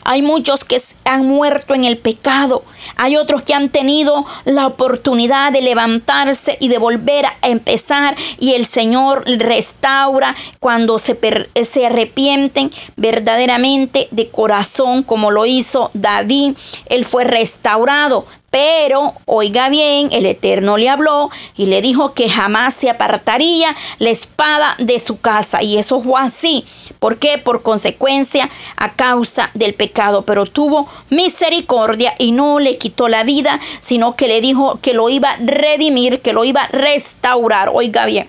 [0.03, 2.63] Hay muchos que han muerto en el pecado.
[2.95, 8.15] Hay otros que han tenido la oportunidad de levantarse y de volver a empezar.
[8.39, 11.17] Y el Señor restaura cuando se,
[11.63, 16.56] se arrepienten verdaderamente de corazón, como lo hizo David.
[16.88, 18.26] Él fue restaurado.
[18.56, 24.12] Pero, oiga bien, el Eterno le habló y le dijo que jamás se apartaría la
[24.12, 25.62] espada de su casa.
[25.62, 26.63] Y eso fue así.
[27.00, 27.38] ¿Por qué?
[27.38, 30.21] Por consecuencia a causa del pecado.
[30.21, 35.10] Pero tuvo misericordia y no le quitó la vida, sino que le dijo que lo
[35.10, 37.70] iba a redimir, que lo iba a restaurar.
[37.74, 38.28] Oiga bien.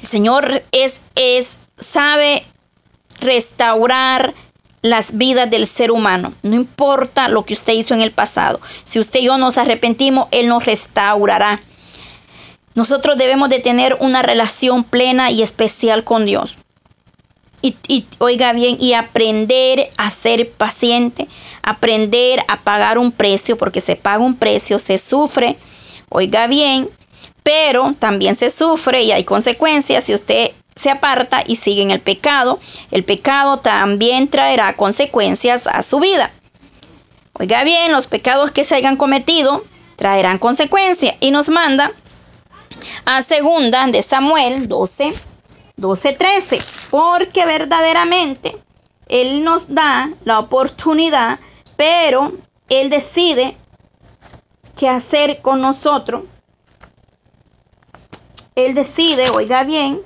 [0.00, 2.44] El Señor es, es, sabe
[3.20, 4.34] restaurar
[4.82, 6.34] las vidas del ser humano.
[6.42, 8.60] No importa lo que usted hizo en el pasado.
[8.84, 11.62] Si usted y yo nos arrepentimos, Él nos restaurará.
[12.74, 16.56] Nosotros debemos de tener una relación plena y especial con Dios.
[17.64, 21.28] Y, oiga bien, y aprender a ser paciente,
[21.62, 25.56] aprender a pagar un precio, porque se paga un precio, se sufre,
[26.10, 26.90] oiga bien,
[27.42, 32.02] pero también se sufre y hay consecuencias si usted se aparta y sigue en el
[32.02, 36.32] pecado, el pecado también traerá consecuencias a su vida.
[37.32, 39.64] Oiga bien, los pecados que se hayan cometido
[39.96, 41.92] traerán consecuencias y nos manda
[43.06, 45.14] a segunda de Samuel 12,
[45.76, 46.58] 12, 13,
[46.90, 48.56] porque verdaderamente
[49.08, 51.40] Él nos da la oportunidad,
[51.76, 52.32] pero
[52.68, 53.56] Él decide
[54.76, 56.24] qué hacer con nosotros,
[58.54, 60.00] él decide, oiga bien,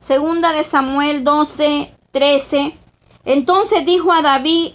[0.00, 2.76] segunda de Samuel 12, 13,
[3.24, 4.72] entonces dijo a David,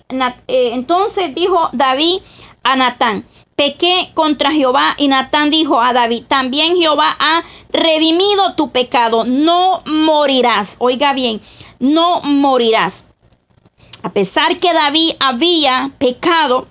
[0.48, 2.22] eh, entonces dijo David
[2.64, 3.26] a Natán,
[3.62, 9.84] pequé contra Jehová y Natán dijo a David, también Jehová ha redimido tu pecado, no
[9.86, 11.42] morirás, oiga bien,
[11.78, 13.04] no morirás.
[14.02, 16.70] A pesar que David había pecado,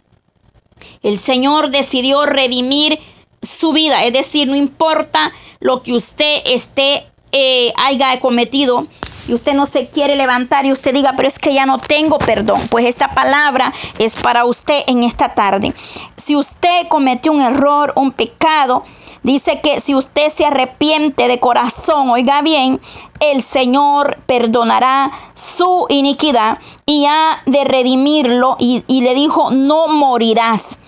[1.04, 2.98] el Señor decidió redimir
[3.40, 4.02] su vida.
[4.02, 8.88] Es decir, no importa lo que usted esté, eh, haya cometido
[9.28, 12.18] y usted no se quiere levantar y usted diga, pero es que ya no tengo
[12.18, 12.68] perdón.
[12.68, 15.72] Pues esta palabra es para usted en esta tarde.
[16.16, 18.84] Si usted cometió un error, un pecado,
[19.22, 22.80] Dice que si usted se arrepiente de corazón, oiga bien,
[23.20, 30.78] el Señor perdonará su iniquidad y ha de redimirlo y, y le dijo, no morirás.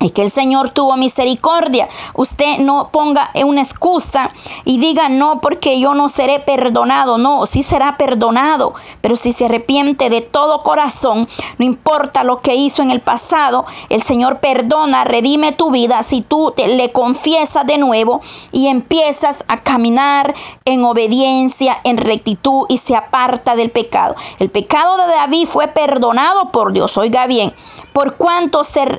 [0.00, 1.88] Es que el Señor tuvo misericordia.
[2.14, 4.30] Usted no ponga una excusa
[4.64, 7.18] y diga no porque yo no seré perdonado.
[7.18, 8.72] No, sí será perdonado.
[9.02, 13.66] Pero si se arrepiente de todo corazón, no importa lo que hizo en el pasado,
[13.90, 19.44] el Señor perdona, redime tu vida si tú te, le confiesas de nuevo y empiezas
[19.48, 20.34] a caminar
[20.64, 24.14] en obediencia, en rectitud y se aparta del pecado.
[24.38, 26.96] El pecado de David fue perdonado por Dios.
[26.96, 27.52] Oiga bien,
[28.00, 28.98] por cuanto se,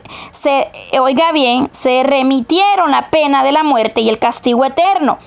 [1.00, 5.18] oiga bien, se remitieron la pena de la muerte y el castigo eterno.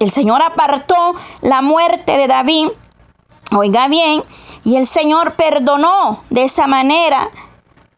[0.00, 2.70] El Señor apartó la muerte de David,
[3.56, 4.24] oiga bien,
[4.64, 7.30] y el Señor perdonó de esa manera.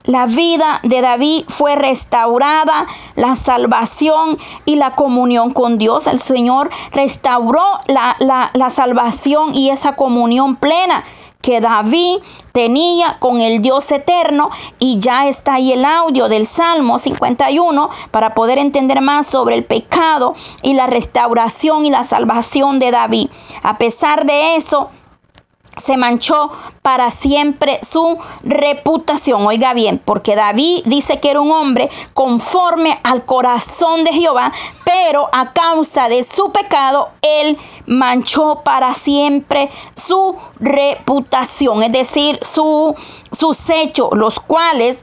[0.02, 6.08] La vida de David fue restaurada, la salvación y la comunión con Dios.
[6.08, 11.04] El Señor restauró la, la salvación y esa comunión plena
[11.42, 12.18] que David
[12.52, 18.34] tenía con el Dios eterno y ya está ahí el audio del Salmo 51 para
[18.34, 23.28] poder entender más sobre el pecado y la restauración y la salvación de David.
[23.62, 24.90] A pesar de eso,
[25.76, 26.50] se manchó
[26.82, 29.46] para siempre su reputación.
[29.46, 34.52] Oiga bien, porque David dice que era un hombre conforme al corazón de Jehová,
[34.84, 42.94] pero a causa de su pecado, él manchó para siempre su reputación, es decir, su,
[43.30, 45.02] sus hechos, los cuales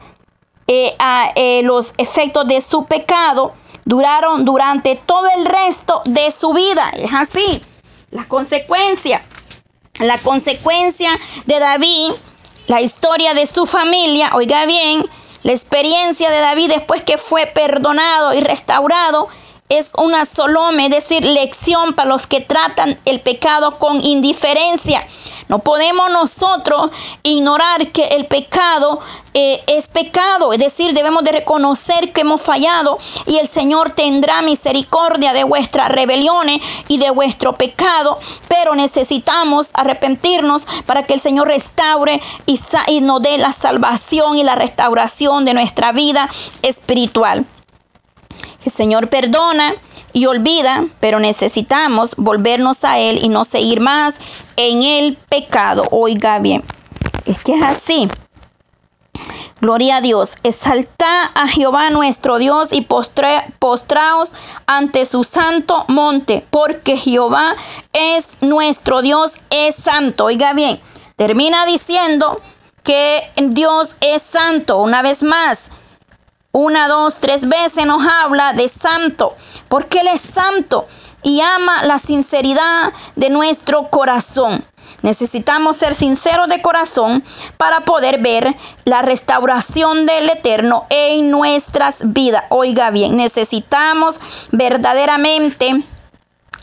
[0.67, 0.95] eh,
[1.35, 3.53] eh, los efectos de su pecado
[3.85, 6.91] duraron durante todo el resto de su vida.
[6.95, 7.61] Es así,
[8.11, 9.21] las consecuencias
[9.99, 11.11] la consecuencia
[11.45, 12.11] de David,
[12.67, 15.03] la historia de su familia, oiga bien,
[15.43, 19.29] la experiencia de David después que fue perdonado y restaurado
[19.69, 25.05] es una solome, es decir, lección para los que tratan el pecado con indiferencia.
[25.47, 26.89] No podemos nosotros
[27.21, 28.99] ignorar que el pecado
[29.35, 34.41] eh, es pecado, es decir, debemos de reconocer que hemos fallado y el Señor tendrá
[34.41, 41.47] misericordia de vuestras rebeliones y de vuestro pecado, pero necesitamos arrepentirnos para que el Señor
[41.47, 46.27] restaure y, y nos dé la salvación y la restauración de nuestra vida
[46.63, 47.45] espiritual.
[48.65, 49.73] El Señor perdona
[50.13, 54.15] y olvida, pero necesitamos volvernos a Él y no seguir más
[54.55, 55.85] en el pecado.
[55.91, 56.63] Oiga bien,
[57.25, 58.09] es que es así.
[59.61, 60.35] Gloria a Dios.
[60.43, 64.29] Exalta a Jehová nuestro Dios y postraos
[64.67, 67.55] ante su santo monte, porque Jehová
[67.91, 70.25] es nuestro Dios, es santo.
[70.25, 70.79] Oiga bien,
[71.17, 72.41] termina diciendo
[72.83, 74.77] que Dios es santo.
[74.77, 75.71] Una vez más,
[76.51, 79.35] una, dos, tres veces nos habla de santo,
[79.67, 80.87] porque Él es santo
[81.21, 84.65] y ama la sinceridad de nuestro corazón.
[85.01, 87.23] Necesitamos ser sinceros de corazón
[87.57, 92.43] para poder ver la restauración del Eterno en nuestras vidas.
[92.49, 94.19] Oiga bien, necesitamos
[94.51, 95.83] verdaderamente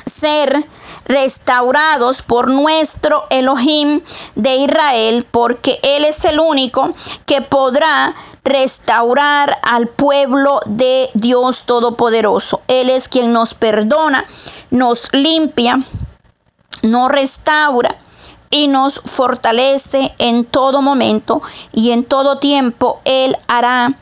[0.05, 0.67] ser
[1.05, 4.01] restaurados por nuestro Elohim
[4.35, 6.95] de Israel, porque Él es el único
[7.27, 8.15] que podrá
[8.47, 12.63] restaurar al pueblo de Dios Todopoderoso.
[12.69, 14.25] Él es quien nos perdona,
[14.71, 15.81] nos limpia,
[16.83, 17.97] nos restaura
[18.51, 21.43] y nos fortalece en todo momento
[21.73, 23.01] y en todo tiempo.
[23.05, 23.95] Él hará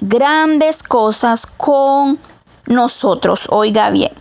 [0.00, 2.18] grandes cosas con
[2.66, 3.42] nosotros.
[3.50, 4.12] Oiga bien.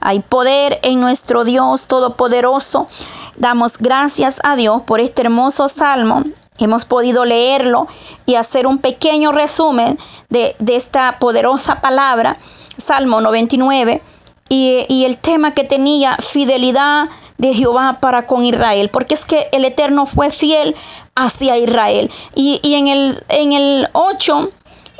[0.00, 2.88] Hay poder en nuestro Dios Todopoderoso.
[3.36, 6.24] Damos gracias a Dios por este hermoso salmo.
[6.58, 7.88] Hemos podido leerlo
[8.26, 9.98] y hacer un pequeño resumen
[10.28, 12.38] de, esta poderosa palabra,
[12.76, 14.02] Salmo 99,
[14.48, 19.48] y, y el tema que tenía fidelidad de Jehová para con Israel, porque es que
[19.52, 20.76] el Eterno fue fiel
[21.14, 22.10] hacia Israel.
[22.34, 24.50] Y, en, el, en el 8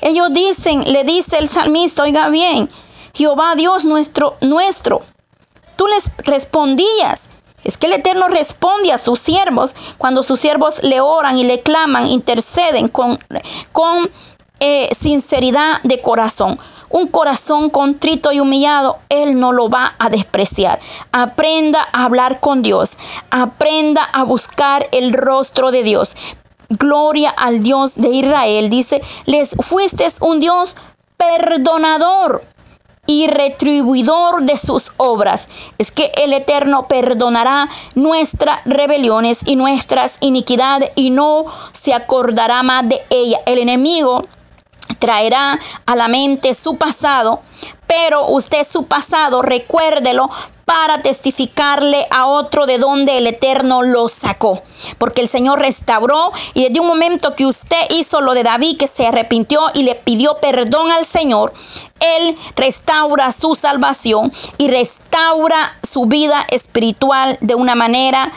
[0.01, 2.71] Ellos dicen, le dice el salmista, oiga bien,
[3.13, 5.03] Jehová Dios nuestro, nuestro.
[5.77, 7.29] Tú les respondías.
[7.65, 11.61] Es que el Eterno responde a sus siervos cuando sus siervos le oran y le
[11.61, 13.19] claman, interceden con,
[14.61, 16.59] eh, sinceridad de corazón.
[16.91, 20.79] Un corazón contrito y humillado, Él no lo va a despreciar.
[21.13, 22.93] Aprenda a hablar con Dios.
[23.31, 26.17] Aprenda a buscar el rostro de Dios.
[26.71, 28.71] Gloria al Dios de Israel.
[28.71, 30.77] Dice, les fuiste un Dios
[31.19, 32.43] perdonador
[33.09, 35.49] y retribuidor de sus obras.
[35.79, 42.87] Es que el Eterno perdonará nuestras rebeliones y nuestras iniquidades y no se acordará más
[42.87, 43.41] de ella.
[43.47, 44.27] El enemigo
[44.99, 47.41] traerá a la mente su pasado,
[47.89, 50.31] pero usted su pasado, recuérdelo
[50.67, 54.63] para testificarle a otro de donde el Eterno lo sacó.
[54.99, 58.87] Porque el Señor restauró y desde un momento que usted hizo lo de David, que
[58.87, 61.55] se arrepintió y le pidió perdón al Señor,
[62.01, 68.31] Él restaura su salvación y restaura su vida espiritual de una manera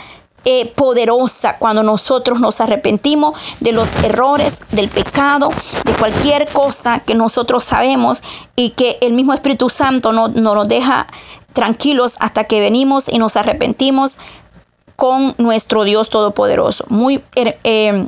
[0.43, 5.49] eh, poderosa cuando nosotros nos arrepentimos de los errores, del pecado,
[5.85, 8.23] de cualquier cosa que nosotros sabemos
[8.55, 11.07] y que el mismo Espíritu Santo no, nos deja
[11.53, 14.17] tranquilos hasta que venimos y nos arrepentimos
[14.95, 16.85] con nuestro Dios Todopoderoso.
[16.89, 18.07] Muy eh,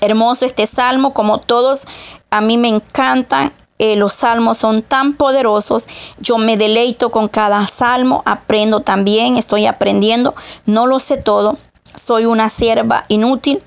[0.00, 1.82] hermoso este salmo, como todos
[2.30, 5.86] a mí me encantan eh, los salmos son tan poderosos.
[6.18, 10.34] Yo me deleito con cada salmo, aprendo también, estoy aprendiendo.
[10.66, 11.56] No lo sé todo,
[11.94, 13.62] soy una sierva inútil,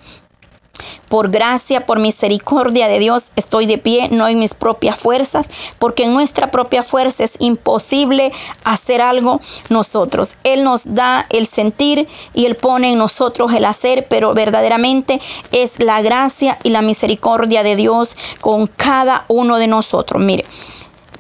[1.10, 6.06] por gracia, por misericordia de Dios, estoy de pie, no en mis propias fuerzas, porque
[6.06, 8.32] en nuestra propia fuerza es imposible
[8.64, 10.36] hacer algo nosotros.
[10.44, 15.22] Él nos da el sentir y Él pone en nosotros el hacer, pero verdaderamente
[15.52, 20.24] es la gracia y la misericordia de Dios con cada uno de nosotros.
[20.24, 20.46] Mire.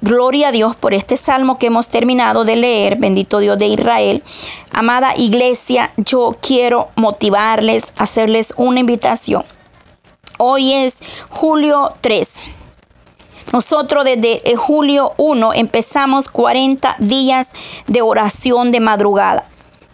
[0.05, 4.21] Gloria a Dios por este salmo que hemos terminado de leer, bendito Dios de Israel.
[4.73, 9.45] Amada iglesia, yo quiero motivarles, hacerles una invitación.
[10.37, 10.97] Hoy es
[11.29, 12.33] julio 3.
[13.53, 17.47] Nosotros desde eh, julio 1 empezamos 40 días
[17.87, 19.47] de oración de madrugada.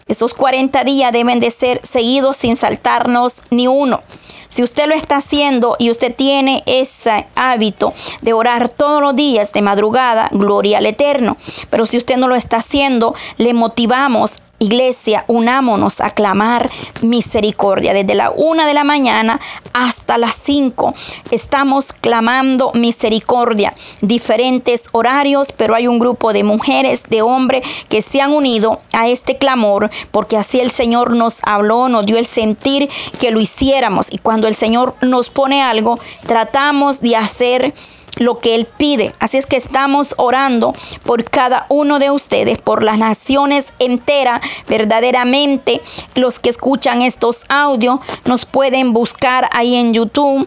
[0.08, 4.02] Estos 40 días deben de ser seguidos sin saltarnos ni uno.
[4.50, 9.52] Si usted lo está haciendo y usted tiene ese hábito de orar todos los días
[9.52, 11.36] de madrugada, gloria al Eterno.
[11.70, 17.94] Pero si usted no lo está haciendo, le motivamos Iglesia, unámonos a clamar misericordia.
[17.94, 19.40] Desde la una de la mañana
[19.72, 20.94] hasta las cinco
[21.30, 23.74] estamos clamando misericordia.
[24.02, 29.08] Diferentes horarios, pero hay un grupo de mujeres, de hombres que se han unido a
[29.08, 34.12] este clamor porque así el Señor nos habló, nos dio el sentir que lo hiciéramos.
[34.12, 37.72] Y cuando el Señor nos pone algo, tratamos de hacer
[38.20, 39.12] lo que Él pide.
[39.18, 44.40] Así es que estamos orando por cada uno de ustedes, por las naciones enteras.
[44.68, 45.80] Verdaderamente,
[46.14, 50.46] los que escuchan estos audios nos pueden buscar ahí en YouTube.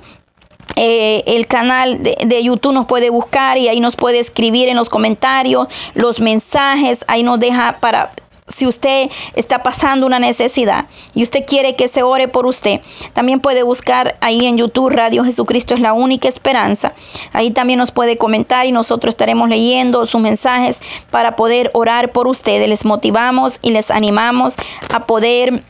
[0.76, 4.78] Eh, el canal de, de, YouTube nos puede buscar y ahí nos puede escribir en
[4.78, 8.12] los comentarios los mensajes, ahí nos deja para
[8.48, 12.82] si usted está pasando una necesidad y usted quiere que se ore por usted,
[13.14, 16.94] también puede buscar ahí en YouTube Radio Jesucristo es la única esperanza.
[17.32, 22.28] Ahí también nos puede comentar y nosotros estaremos leyendo sus mensajes para poder orar por
[22.28, 22.68] ustedes.
[22.68, 24.56] Les motivamos y les animamos
[24.94, 25.64] a poder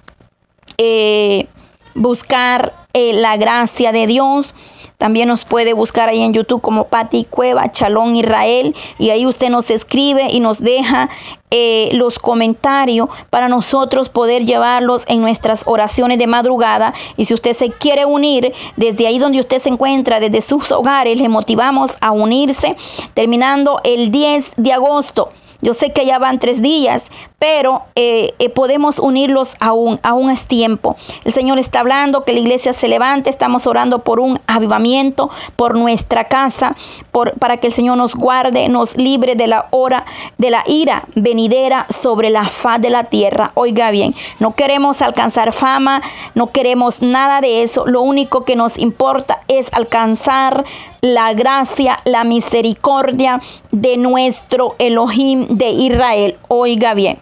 [0.78, 1.48] eh,
[1.96, 4.54] buscar eh, la gracia de Dios
[4.98, 8.76] también nos puede buscar ahí en YouTube como Pati Cueva, Chalón Israel.
[8.98, 11.10] Y ahí usted nos escribe y nos deja
[11.52, 16.94] eh, los comentarios para nosotros poder llevarlos en nuestras oraciones de madrugada.
[17.18, 21.18] Y si usted se quiere unir desde ahí donde usted se encuentra, desde sus hogares,
[21.18, 22.76] le motivamos a unirse
[23.14, 25.32] terminando el 10 de agosto.
[25.64, 27.10] Yo sé que ya van tres días,
[27.44, 30.96] pero eh, eh, podemos unirlos aún, aún es tiempo.
[31.26, 35.76] El Señor está hablando que la iglesia se levante, estamos orando por un avivamiento, por
[35.76, 36.74] nuestra casa,
[37.12, 40.06] por, para que el Señor nos guarde, nos libre de la hora,
[40.38, 43.52] de la ira venidera sobre la faz de la tierra.
[43.56, 46.02] Oiga bien, no queremos alcanzar fama,
[46.36, 50.64] no queremos nada de eso, lo único que nos importa es alcanzar
[51.02, 53.42] la gracia, la misericordia
[53.72, 56.38] de nuestro Elohim de Israel.
[56.48, 57.20] Oiga bien.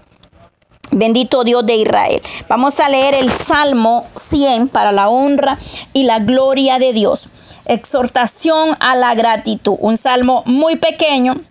[0.91, 2.21] Bendito Dios de Israel.
[2.49, 5.57] Vamos a leer el Salmo 100 para la honra
[5.93, 7.29] y la gloria de Dios.
[7.63, 9.77] Exhortación a la gratitud.
[9.79, 11.41] Un salmo muy pequeño.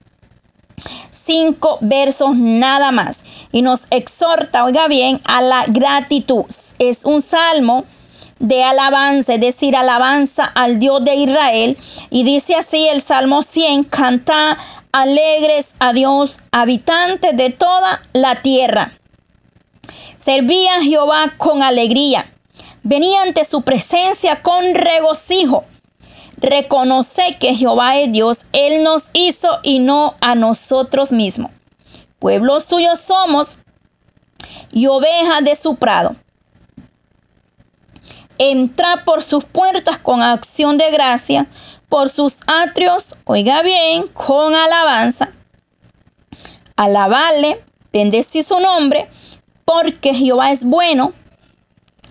[1.11, 3.25] Cinco versos nada más.
[3.51, 6.45] Y nos exhorta, oiga bien, a la gratitud.
[6.79, 7.85] Es un salmo
[8.41, 11.79] de alabanza, es decir, alabanza al Dios de Israel.
[12.11, 14.59] Y dice así el Salmo 100, canta
[14.93, 19.00] alegres a Dios, habitantes de toda la tierra.
[20.21, 22.31] Servía a Jehová con alegría,
[22.83, 25.65] venía ante su presencia con regocijo.
[26.37, 31.51] Reconoce que Jehová es Dios, Él nos hizo y no a nosotros mismos.
[32.19, 33.57] Pueblos suyos somos
[34.71, 36.15] y ovejas de su prado.
[38.37, 41.47] Entra por sus puertas con acción de gracia,
[41.89, 45.31] por sus atrios, oiga bien, con alabanza.
[46.77, 49.09] Alabarle, bendecir su nombre,
[49.73, 51.13] porque Jehová es bueno,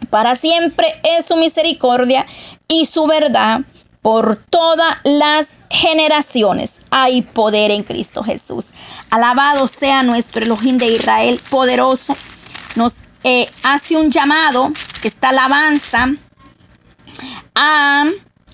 [0.09, 2.25] para siempre es su misericordia
[2.69, 3.61] y su verdad
[4.01, 6.71] por todas las generaciones.
[6.89, 8.67] Hay poder en Cristo Jesús.
[9.09, 12.15] Alabado sea nuestro Elohim de Israel poderoso.
[12.75, 12.93] Nos
[13.25, 14.71] eh, hace un llamado,
[15.03, 16.13] esta alabanza,
[17.55, 18.05] a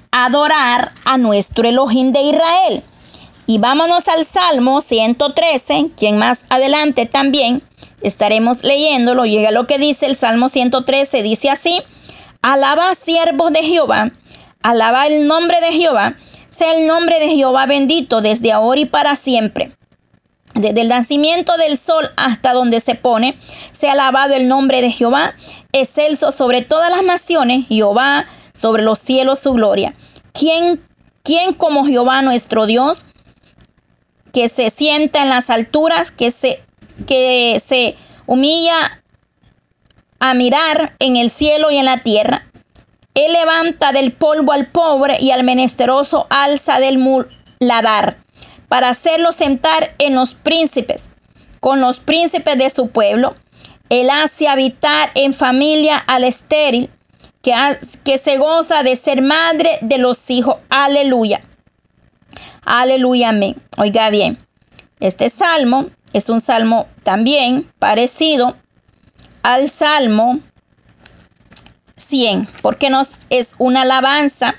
[0.10, 2.84] adorar a nuestro Elohim de Israel.
[3.46, 7.62] Y vámonos al Salmo 113, quien más adelante también
[8.02, 9.26] estaremos leyéndolo.
[9.26, 11.82] Llega lo que dice el Salmo 113, dice así,
[12.42, 14.12] alaba siervos de Jehová,
[14.62, 16.16] alaba el nombre de Jehová,
[16.50, 19.72] sea el nombre de Jehová bendito desde ahora y para siempre.
[20.54, 23.38] Desde el nacimiento del sol hasta donde se pone,
[23.74, 25.36] sea alabado el nombre de Jehová,
[25.74, 29.96] excelso sobre todas las naciones, Jehová sobre los cielos su gloria.
[30.32, 30.82] ¿Quién,
[31.24, 33.06] quién como Jehová nuestro Dios,
[34.32, 36.65] que se sienta en las alturas, que se,
[37.08, 39.02] que se humilla
[40.20, 42.46] a mirar en el cielo y en la tierra?
[43.14, 48.18] Él levanta del polvo al pobre y al menesteroso alza del muladar,
[48.68, 51.10] para hacerlo sentar en los príncipes,
[51.62, 53.36] con los príncipes de su pueblo.
[53.90, 56.90] Él hace habitar en familia al estéril,
[57.42, 60.58] que, se goza de ser madre de los hijos.
[60.70, 61.42] Aleluya.
[62.64, 63.56] Aleluya, amén.
[63.78, 64.40] Oiga bien,
[65.00, 68.56] este salmo es un salmo también parecido
[69.44, 70.40] al salmo
[71.96, 74.56] 100, porque nos es una alabanza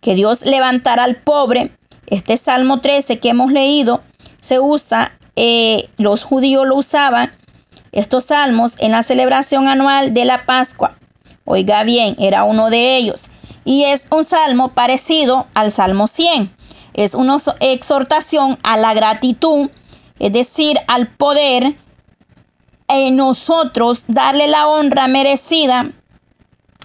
[0.00, 1.72] que Dios levantará al pobre.
[2.06, 4.02] Este salmo 13 que hemos leído
[4.40, 7.32] se usa, eh, los judíos lo usaban,
[7.92, 10.96] estos salmos en la celebración anual de la Pascua.
[11.44, 13.24] Oiga bien, era uno de ellos.
[13.64, 16.50] Y es un salmo parecido al Salmo 100.
[16.94, 19.70] Es una exhortación a la gratitud,
[20.18, 21.76] es decir, al poder
[22.88, 25.90] en nosotros darle la honra merecida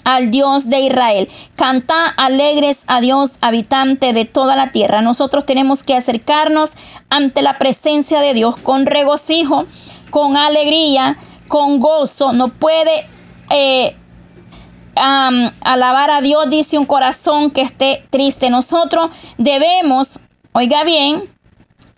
[0.07, 1.29] al Dios de Israel.
[1.57, 5.01] Canta alegres a Dios, habitante de toda la tierra.
[5.01, 6.75] Nosotros tenemos que acercarnos
[7.09, 9.65] ante la presencia de Dios con regocijo,
[10.09, 11.17] con alegría,
[11.49, 12.31] con gozo.
[12.31, 13.05] No puede
[13.49, 13.97] eh,
[14.97, 18.49] alabar a Dios, dice un corazón que esté triste.
[18.49, 20.19] Nosotros debemos,
[20.51, 21.23] oiga bien,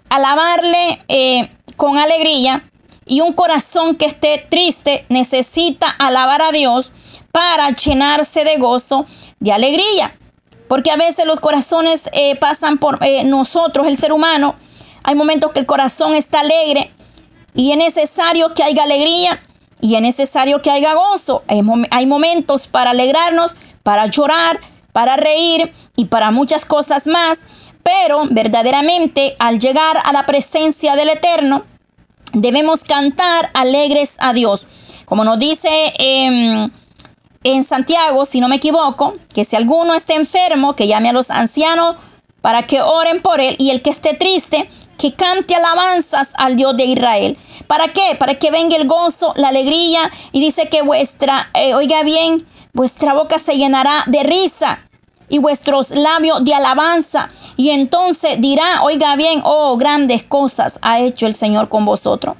[0.10, 2.64] alabarle eh, con alegría
[3.06, 6.92] y un corazón que esté triste necesita alabar a Dios
[7.32, 9.06] para llenarse de gozo,
[9.40, 10.16] de alegría.
[10.68, 14.56] Porque a veces los corazones eh, pasan por eh, nosotros, el ser humano.
[15.04, 16.92] Hay momentos que el corazón está alegre
[17.56, 19.42] y es necesario que haya alegría
[19.82, 21.44] y es necesario que haya gozo.
[21.48, 24.60] Hay, momentos para alegrarnos, para llorar,
[24.92, 27.40] para reír y para muchas cosas más.
[27.84, 31.64] Pero verdaderamente al llegar a la presencia del Eterno,
[32.34, 34.68] debemos cantar alegres a Dios.
[35.06, 36.72] Como nos dice en,
[37.44, 41.30] en Santiago, si no me equivoco, que si alguno está enfermo, que llame a los
[41.30, 41.96] ancianos
[42.42, 46.76] para que oren por él y el que esté triste, que cante alabanzas al Dios
[46.78, 47.38] de Israel.
[47.70, 48.16] ¿Para qué?
[48.18, 50.10] Para que venga el gozo, la alegría.
[50.32, 54.80] Y dice que vuestra, eh, oiga bien, vuestra boca se llenará de risa
[55.30, 57.30] y vuestros labios de alabanza.
[57.58, 62.38] Y entonces dirá, oiga bien, oh, grandes cosas ha hecho el Señor con vosotros.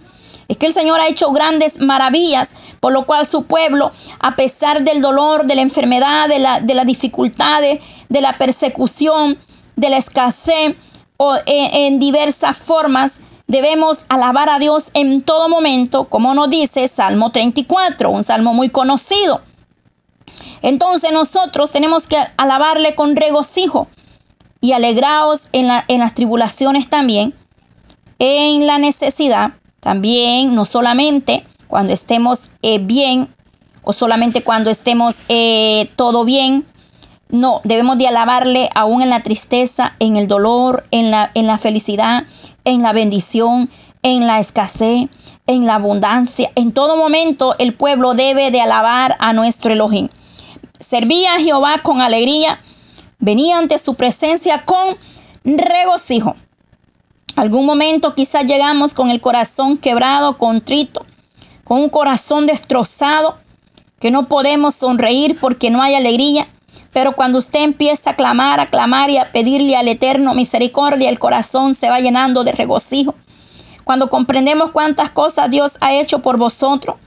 [0.48, 2.50] Es que el Señor ha hecho grandes maravillas,
[2.80, 6.74] por lo cual su pueblo, a pesar del dolor, de la enfermedad, de, la, de
[6.74, 9.38] las dificultades, de la persecución,
[9.76, 10.76] de la escasez,
[11.18, 13.20] o en, diversas formas,
[13.50, 18.70] debemos alabar a Dios en todo momento, como nos dice Salmo 34, un salmo muy
[18.70, 19.42] conocido.
[20.62, 23.88] Entonces nosotros tenemos que alabarle con regocijo
[24.62, 27.34] y alegraos en, en las tribulaciones también,
[28.20, 33.30] en la necesidad, también, no solamente cuando estemos eh, bien
[33.84, 36.66] o solamente cuando estemos eh, todo bien,
[37.30, 41.58] no, debemos de alabarle aún en la tristeza, en el dolor, en la, en la
[41.58, 42.26] felicidad,
[42.70, 43.70] en la bendición,
[44.04, 45.10] en la escasez,
[45.48, 46.52] en la abundancia.
[46.56, 50.10] En todo momento el pueblo debe de alabar a nuestro Elohim.
[50.80, 52.62] servía a Jehová con alegría,
[53.20, 54.98] venía ante su presencia con
[55.44, 56.36] regocijo.
[57.36, 61.06] Algún momento quizás llegamos con el corazón quebrado, contrito,
[61.64, 63.38] con un corazón destrozado,
[64.00, 66.48] que no podemos sonreír porque no hay alegría.
[66.92, 71.20] Pero cuando usted empieza a clamar, a clamar y a pedirle al Eterno misericordia, el
[71.20, 73.16] corazón se va llenando de regocijo.
[73.84, 76.98] Cuando comprendemos cuántas cosas Dios ha hecho por vosotros,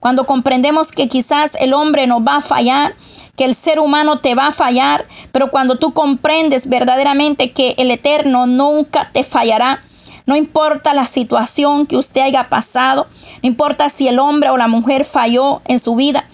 [0.00, 2.94] cuando comprendemos que quizás el hombre nos va a fallar,
[3.36, 7.90] que el ser humano te va a fallar, pero cuando tú comprendes verdaderamente que el
[7.90, 9.82] Eterno nunca te fallará,
[10.26, 13.06] no importa la situación que usted haya pasado,
[13.42, 16.28] no importa si el hombre o la mujer falló en su vida,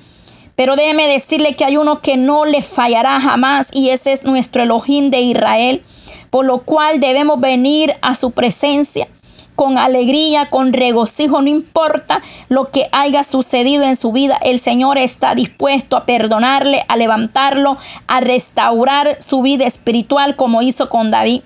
[0.57, 4.63] pero déjeme decirle que hay uno que no le fallará jamás y ese es nuestro
[4.63, 5.83] Elohim de Israel,
[6.31, 9.09] por lo cual debemos venir a su presencia
[9.55, 14.99] con alegría, con regocijo, no importa lo que haya sucedido en su vida, el Señor
[14.99, 17.77] está dispuesto a perdonarle, a levantarlo,
[18.07, 21.43] a restaurar su vida espiritual como hizo con David.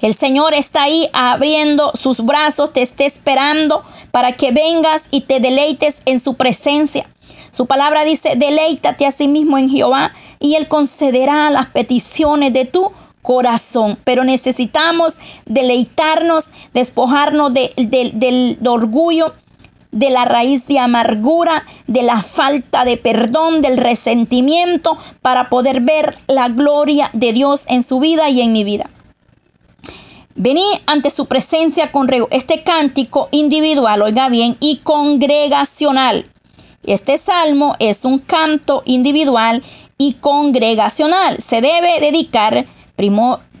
[0.00, 5.40] El Señor está ahí abriendo sus brazos, te está esperando para que vengas y te
[5.40, 7.08] deleites en su presencia.
[7.58, 12.66] Su palabra dice, deleítate a sí mismo en Jehová y Él concederá las peticiones de
[12.66, 13.98] tu corazón.
[14.04, 19.34] Pero necesitamos deleitarnos, despojarnos del orgullo,
[19.90, 26.14] de la raíz de amargura, de la falta de perdón, del resentimiento, para poder ver
[26.28, 28.88] la gloria de Dios en su vida y en mi vida.
[30.36, 36.24] Vení ante su presencia con este cántico individual, oiga bien, y congregacional.
[36.84, 39.62] Este salmo es un canto individual
[39.98, 41.38] y congregacional.
[41.42, 42.66] Se debe dedicar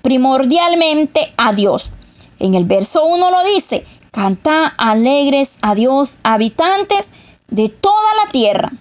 [0.02, 1.90] primordialmente a Dios.
[2.38, 7.10] En el verso 1 lo dice, canta alegres a Dios, habitantes
[7.48, 8.72] de toda la tierra,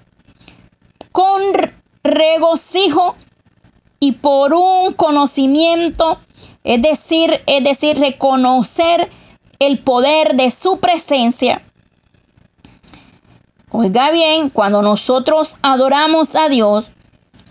[1.12, 1.42] con
[2.04, 3.16] regocijo
[4.00, 6.20] y por un conocimiento,
[6.64, 9.10] es decir, es decir, reconocer
[9.60, 11.64] el poder de su presencia.
[13.70, 16.89] Oiga bien, cuando nosotros adoramos a Dios,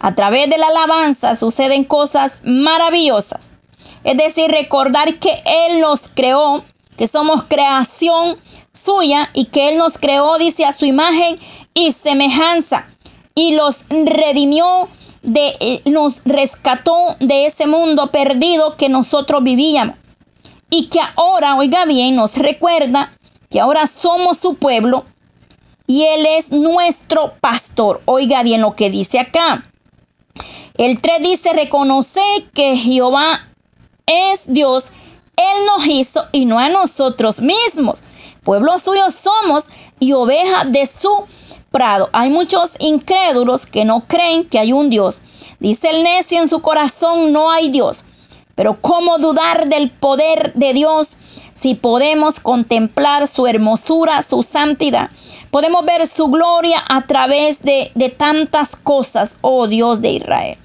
[0.00, 3.50] a través de la alabanza suceden cosas maravillosas.
[4.02, 6.64] Es decir, recordar que Él nos creó,
[6.96, 8.38] que somos creación
[8.72, 11.38] suya y que Él nos creó, dice, a su imagen
[11.74, 12.88] y semejanza.
[13.34, 14.88] Y los redimió,
[15.22, 19.96] de, eh, nos rescató de ese mundo perdido que nosotros vivíamos.
[20.70, 23.12] Y que ahora, oiga bien, nos recuerda
[23.50, 25.04] que ahora somos su pueblo
[25.86, 28.02] y Él es nuestro pastor.
[28.04, 29.64] Oiga bien lo que dice acá.
[30.74, 32.20] El 3 dice, reconoce
[32.54, 33.48] que Jehová
[34.04, 34.84] es Dios,
[35.36, 38.04] Él nos hizo y no a nosotros mismos.
[38.42, 39.64] Pueblo suyo somos
[39.98, 41.24] y oveja de su
[41.70, 42.10] prado.
[42.12, 45.20] Hay muchos incrédulos que no creen que hay un Dios.
[45.58, 48.04] Dice el necio en su corazón, no hay Dios.
[48.54, 51.08] Pero ¿cómo dudar del poder de Dios
[51.56, 55.10] si podemos contemplar su hermosura, su santidad?
[55.50, 60.58] Podemos ver su gloria a través de, de tantas cosas, oh Dios de Israel.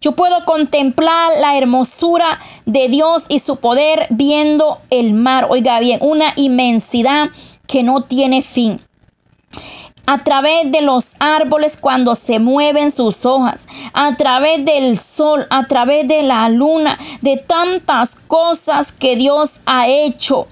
[0.00, 5.46] Yo puedo contemplar la hermosura de Dios y su poder viendo el mar.
[5.48, 7.30] Oiga bien, una inmensidad
[7.66, 8.80] que no tiene fin
[10.06, 15.66] a través de los árboles cuando se mueven sus hojas, a través del sol, a
[15.66, 20.46] través de la luna, de tantas cosas que Dios ha hecho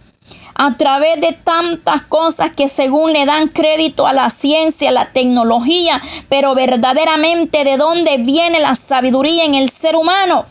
[0.54, 5.12] a través de tantas cosas que según le dan crédito a la ciencia, a la
[5.12, 10.46] tecnología, pero verdaderamente de dónde viene la sabiduría en el ser humano.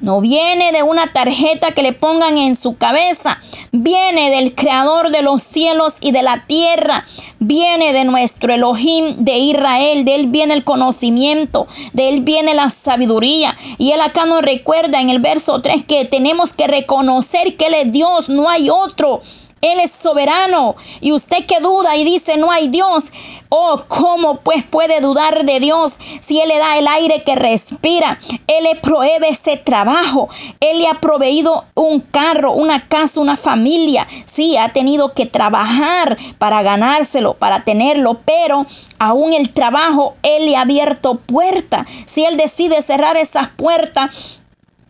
[0.00, 3.38] No viene de una tarjeta que le pongan en su cabeza.
[3.70, 7.06] Viene del creador de los cielos y de la tierra.
[7.38, 10.04] Viene de nuestro Elohim de Israel.
[10.04, 11.68] De él viene el conocimiento.
[11.92, 13.56] De él viene la sabiduría.
[13.78, 17.74] Y él acá nos recuerda en el verso 3 que tenemos que reconocer que él
[17.74, 18.28] es Dios.
[18.28, 19.22] No hay otro.
[19.64, 20.76] Él es soberano.
[21.00, 23.04] Y usted que duda y dice no hay Dios.
[23.48, 28.18] Oh, ¿cómo pues puede dudar de Dios si Él le da el aire que respira?
[28.46, 30.28] Él le provee ese trabajo.
[30.60, 34.06] Él le ha proveído un carro, una casa, una familia.
[34.26, 38.66] Sí, ha tenido que trabajar para ganárselo, para tenerlo, pero
[38.98, 41.86] aún el trabajo, Él le ha abierto puerta.
[42.04, 44.42] Si Él decide cerrar esas puertas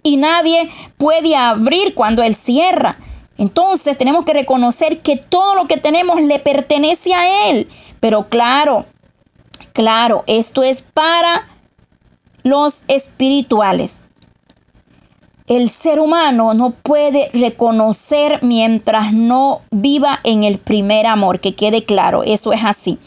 [0.03, 0.68] y nadie
[0.99, 2.99] puede abrir cuando Él cierra.
[3.39, 7.68] Entonces tenemos que reconocer que todo lo que tenemos le pertenece a Él.
[8.01, 8.87] Pero claro,
[9.72, 11.49] claro, esto es para
[12.43, 14.03] los espirituales.
[15.47, 21.85] El ser humano no puede reconocer mientras no viva en el primer amor, que quede
[21.85, 22.99] claro, eso es así.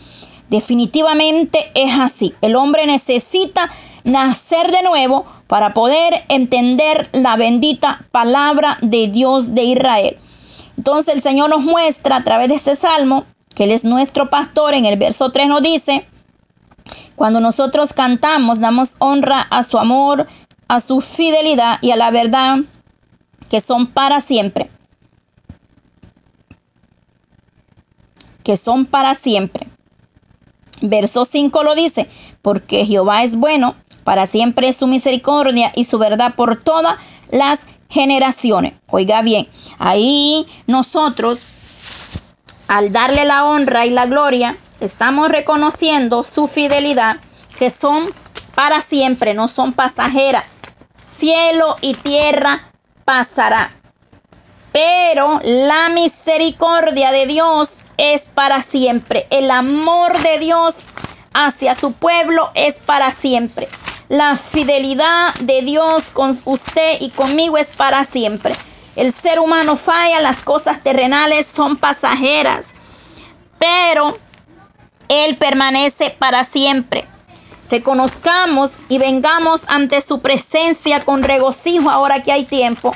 [0.49, 2.35] Definitivamente es así.
[2.41, 3.69] El hombre necesita
[4.07, 10.17] nacer de nuevo para poder entender la bendita palabra de Dios de Israel.
[10.77, 14.73] Entonces el Señor nos muestra a través de este salmo que Él es nuestro pastor.
[14.73, 16.07] En el verso 3 nos dice,
[17.15, 20.27] cuando nosotros cantamos, damos honra a su amor,
[20.67, 22.59] a su fidelidad y a la verdad
[23.49, 24.69] que son para siempre.
[28.43, 29.67] Que son para siempre.
[30.81, 32.07] Verso 5 lo dice,
[32.41, 33.75] porque Jehová es bueno,
[34.07, 36.95] para siempre es su misericordia y su verdad por todas
[37.29, 38.75] las generaciones.
[38.87, 39.49] Oiga bien,
[39.79, 41.41] ahí nosotros,
[42.69, 47.17] al darle la honra y la gloria, estamos reconociendo su fidelidad,
[47.59, 48.05] que son
[48.55, 50.45] para siempre, no son pasajeras.
[51.03, 52.71] Cielo y tierra
[53.03, 53.71] pasará.
[54.71, 59.27] Pero la misericordia de Dios es para siempre.
[59.31, 60.77] El amor de Dios
[61.33, 63.67] hacia su pueblo es para siempre.
[64.09, 68.55] La fidelidad de Dios con usted y conmigo es para siempre.
[68.95, 72.67] El ser humano falla, las cosas terrenales son pasajeras,
[73.59, 74.17] pero
[75.09, 77.05] Él permanece para siempre.
[77.69, 82.95] Reconozcamos y vengamos ante su presencia con regocijo ahora que hay tiempo,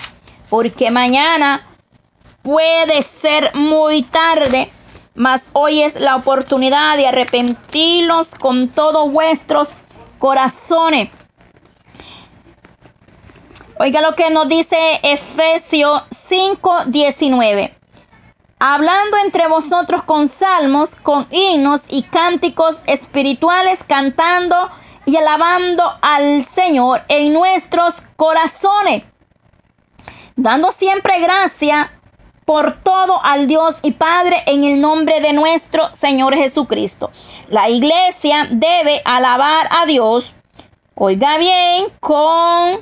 [0.49, 1.67] porque mañana
[2.41, 4.71] puede ser muy tarde
[5.13, 9.71] mas hoy es la oportunidad de arrepentirnos con todos vuestros
[10.21, 11.09] corazones.
[13.79, 17.75] Oiga lo que nos dice Efesios 5:19.
[18.59, 24.69] Hablando entre vosotros con salmos, con himnos y cánticos espirituales, cantando
[25.07, 29.01] y alabando al Señor en nuestros corazones,
[30.35, 31.91] dando siempre gracia
[32.51, 37.09] por todo al Dios y Padre en el nombre de nuestro Señor Jesucristo.
[37.47, 40.33] La iglesia debe alabar a Dios,
[40.95, 42.81] oiga bien, con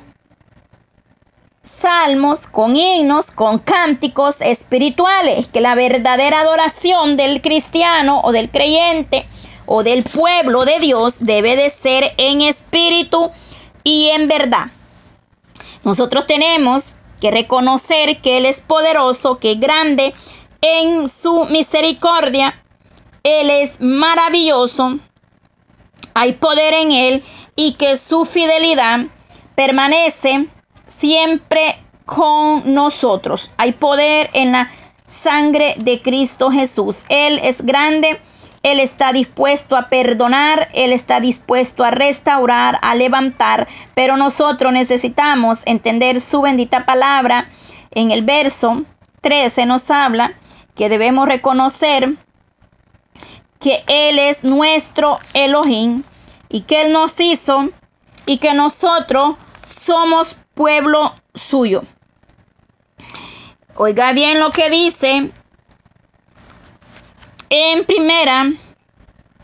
[1.62, 9.28] salmos, con himnos, con cánticos espirituales, que la verdadera adoración del cristiano o del creyente
[9.66, 13.30] o del pueblo de Dios debe de ser en espíritu
[13.84, 14.66] y en verdad.
[15.84, 20.14] Nosotros tenemos que reconocer que Él es poderoso, que es grande
[20.60, 22.62] en su misericordia.
[23.22, 24.98] Él es maravilloso.
[26.14, 29.06] Hay poder en Él y que su fidelidad
[29.54, 30.48] permanece
[30.86, 33.52] siempre con nosotros.
[33.56, 34.70] Hay poder en la
[35.06, 36.96] sangre de Cristo Jesús.
[37.08, 38.20] Él es grande
[38.62, 45.62] él está dispuesto a perdonar, Él está dispuesto a restaurar, a levantar, pero nosotros necesitamos
[45.64, 47.48] entender su bendita palabra.
[47.90, 48.82] En el verso
[49.22, 50.34] 13 nos habla
[50.74, 52.16] que debemos reconocer
[53.58, 56.02] que Él es nuestro Elohim
[56.50, 57.70] y que Él nos hizo
[58.26, 59.36] y que nosotros
[59.84, 61.82] somos pueblo suyo.
[63.74, 65.30] Oiga bien lo que dice
[67.52, 68.52] en primera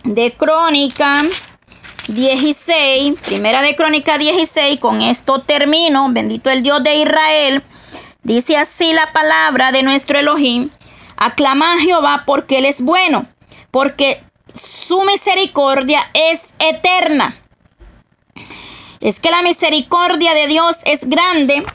[0.05, 1.23] de Crónica
[2.07, 7.65] 16, primera de Crónica 16, con esto termino, bendito el Dios de Israel,
[8.23, 10.71] dice así la palabra de nuestro Elohim,
[11.17, 13.27] aclama a Jehová porque Él es bueno,
[13.73, 14.23] porque
[14.55, 17.35] su misericordia es eterna.
[19.01, 21.67] Es que la misericordia de Dios es grande,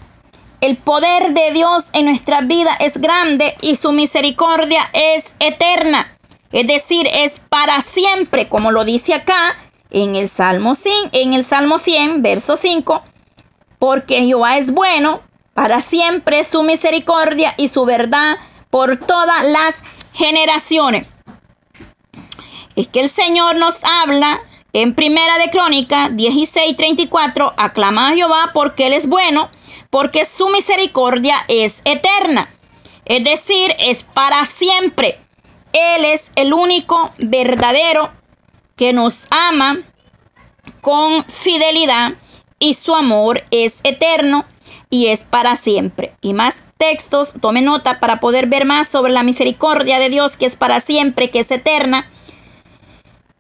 [0.62, 6.18] el poder de Dios en nuestra vida es grande y su misericordia es eterna.
[6.52, 9.58] Es decir, es para siempre, como lo dice acá
[9.90, 13.04] en el Salmo 100, en el Salmo 100, verso 5,
[13.80, 15.22] porque Jehová es bueno,
[15.54, 18.38] para siempre su misericordia y su verdad
[18.70, 19.84] por todas las
[20.14, 21.06] generaciones.
[22.76, 24.42] Es que el Señor nos habla
[24.74, 29.50] en Primera de Crónica 16, 34, aclama a Jehová porque Él es bueno,
[29.90, 32.50] porque su misericordia es eterna.
[33.04, 35.20] Es decir, es para siempre.
[35.74, 38.12] Él es el único verdadero
[38.76, 39.80] que nos ama
[40.82, 42.14] con fidelidad
[42.60, 44.46] y su amor es eterno
[44.90, 46.16] y es para siempre.
[46.22, 50.46] Y más textos, tome nota para poder ver más sobre la misericordia de Dios que
[50.46, 52.10] es para siempre, que es eterna.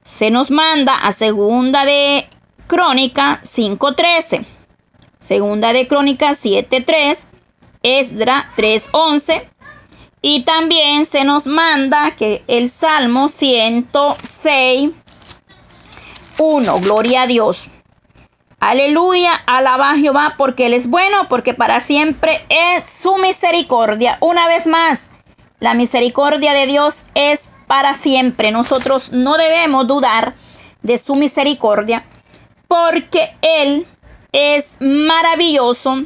[0.03, 2.27] Se nos manda a segunda de
[2.67, 4.45] Crónica 5.13,
[5.19, 7.19] segunda de Crónica 7.3,
[7.83, 9.50] Esdra 3.11,
[10.21, 14.91] y también se nos manda que el Salmo 106,
[16.37, 17.67] 1, gloria a Dios.
[18.59, 24.19] Aleluya, alaba a Jehová porque Él es bueno, porque para siempre es su misericordia.
[24.21, 25.09] Una vez más,
[25.59, 28.51] la misericordia de Dios es para siempre.
[28.51, 30.35] Nosotros no debemos dudar
[30.83, 32.05] de su misericordia
[32.67, 33.87] porque Él
[34.31, 36.03] es maravilloso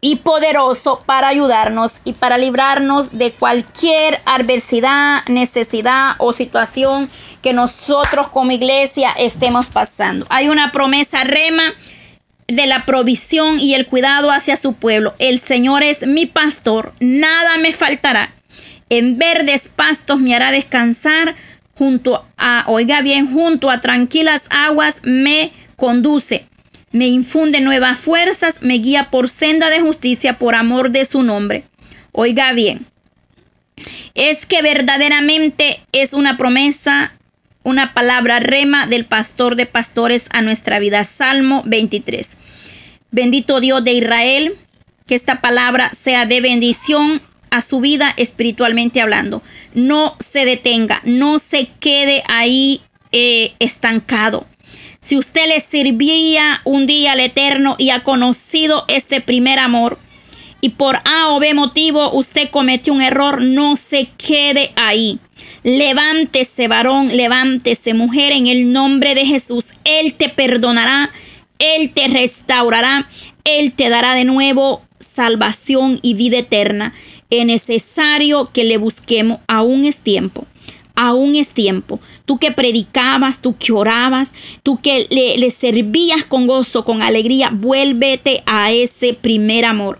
[0.00, 7.10] y poderoso para ayudarnos y para librarnos de cualquier adversidad, necesidad o situación
[7.42, 10.26] que nosotros como iglesia estemos pasando.
[10.30, 11.74] Hay una promesa rema
[12.48, 15.14] de la provisión y el cuidado hacia su pueblo.
[15.18, 18.32] El Señor es mi pastor, nada me faltará.
[18.88, 21.36] En verdes pastos me hará descansar,
[21.74, 26.46] junto a, oiga bien, junto a tranquilas aguas me conduce
[26.92, 31.64] me infunde nuevas fuerzas, me guía por senda de justicia por amor de su nombre.
[32.12, 32.86] Oiga bien,
[34.14, 37.12] es que verdaderamente es una promesa,
[37.62, 41.04] una palabra rema del pastor de pastores a nuestra vida.
[41.04, 42.36] Salmo 23.
[43.12, 44.58] Bendito Dios de Israel,
[45.06, 49.42] que esta palabra sea de bendición a su vida espiritualmente hablando.
[49.74, 52.80] No se detenga, no se quede ahí
[53.12, 54.46] eh, estancado.
[55.02, 59.98] Si usted le servía un día al Eterno y ha conocido este primer amor,
[60.60, 65.18] y por A o B motivo usted cometió un error, no se quede ahí.
[65.62, 69.64] Levántese varón, levántese mujer en el nombre de Jesús.
[69.84, 71.10] Él te perdonará,
[71.58, 73.08] Él te restaurará,
[73.44, 76.92] Él te dará de nuevo salvación y vida eterna.
[77.30, 80.46] Es necesario que le busquemos, aún es tiempo
[81.00, 81.98] aún es tiempo.
[82.26, 84.32] Tú que predicabas, tú que orabas,
[84.62, 89.98] tú que le, servías con gozo, con alegría, vuélvete a ese primer amor.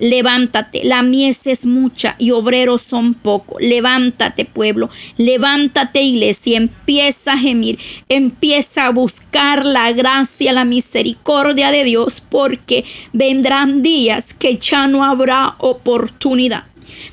[0.00, 3.62] Levántate, la mies es mucha y obreros son pocos.
[3.62, 7.78] Levántate, pueblo, levántate, iglesia, empieza a gemir,
[8.08, 15.04] empieza a buscar la gracia, la misericordia de Dios, porque vendrán días que ya no
[15.04, 16.64] habrá oportunidad.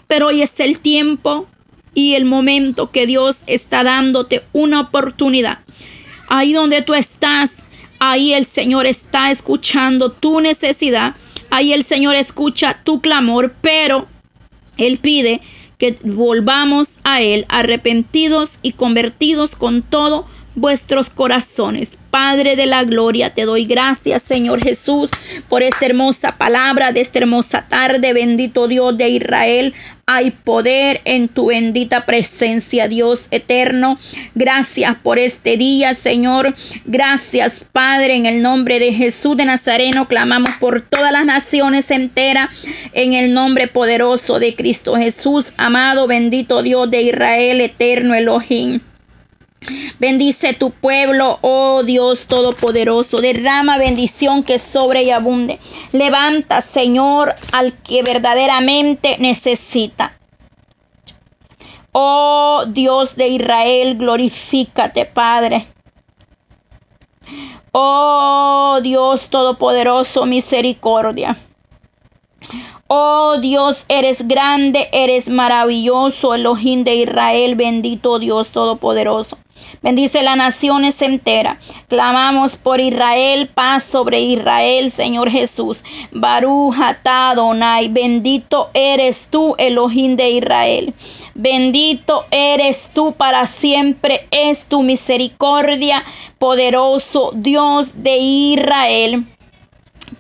[0.08, 1.48] Pero hoy es el tiempo
[1.94, 5.60] y el momento que Dios está dándote una oportunidad.
[6.28, 7.64] Ahí donde tú estás,
[8.00, 11.16] ahí el Señor está escuchando tu necesidad.
[11.50, 14.08] Ahí el Señor escucha tu clamor, pero
[14.78, 15.42] Él pide
[15.80, 20.28] que volvamos a Él arrepentidos y convertidos con todo
[20.60, 21.97] vuestros corazones.
[22.10, 25.12] Padre de la gloria, te doy gracias, Señor Jesús,
[25.47, 28.14] por esta hermosa palabra de esta hermosa tarde.
[28.14, 29.74] Bendito Dios de Israel,
[30.07, 33.99] hay poder en tu bendita presencia, Dios eterno.
[34.34, 36.55] Gracias por este día, Señor.
[36.86, 40.07] Gracias, Padre, en el nombre de Jesús de Nazareno.
[40.07, 42.49] Clamamos por todas las naciones enteras,
[42.93, 48.80] en el nombre poderoso de Cristo Jesús, amado, bendito Dios de Israel, eterno Elohim.
[49.99, 53.18] Bendice tu pueblo, oh Dios Todopoderoso.
[53.20, 55.60] Derrama bendición que sobre y abunde.
[55.91, 60.18] Levanta, Señor, al que verdaderamente necesita.
[61.91, 65.68] Oh Dios de Israel, glorifícate, Padre.
[67.72, 71.38] Oh Dios Todopoderoso, misericordia.
[72.88, 79.38] Oh Dios, eres grande, eres maravilloso, Elohim de Israel, bendito Dios Todopoderoso.
[79.82, 81.57] Bendice las naciones enteras.
[81.88, 85.84] Clamamos por Israel, paz sobre Israel, Señor Jesús.
[86.12, 90.93] Baruch Adonai, bendito eres tú, Elohim de Israel.
[91.34, 96.03] Bendito eres tú para siempre, es tu misericordia,
[96.38, 99.26] poderoso Dios de Israel.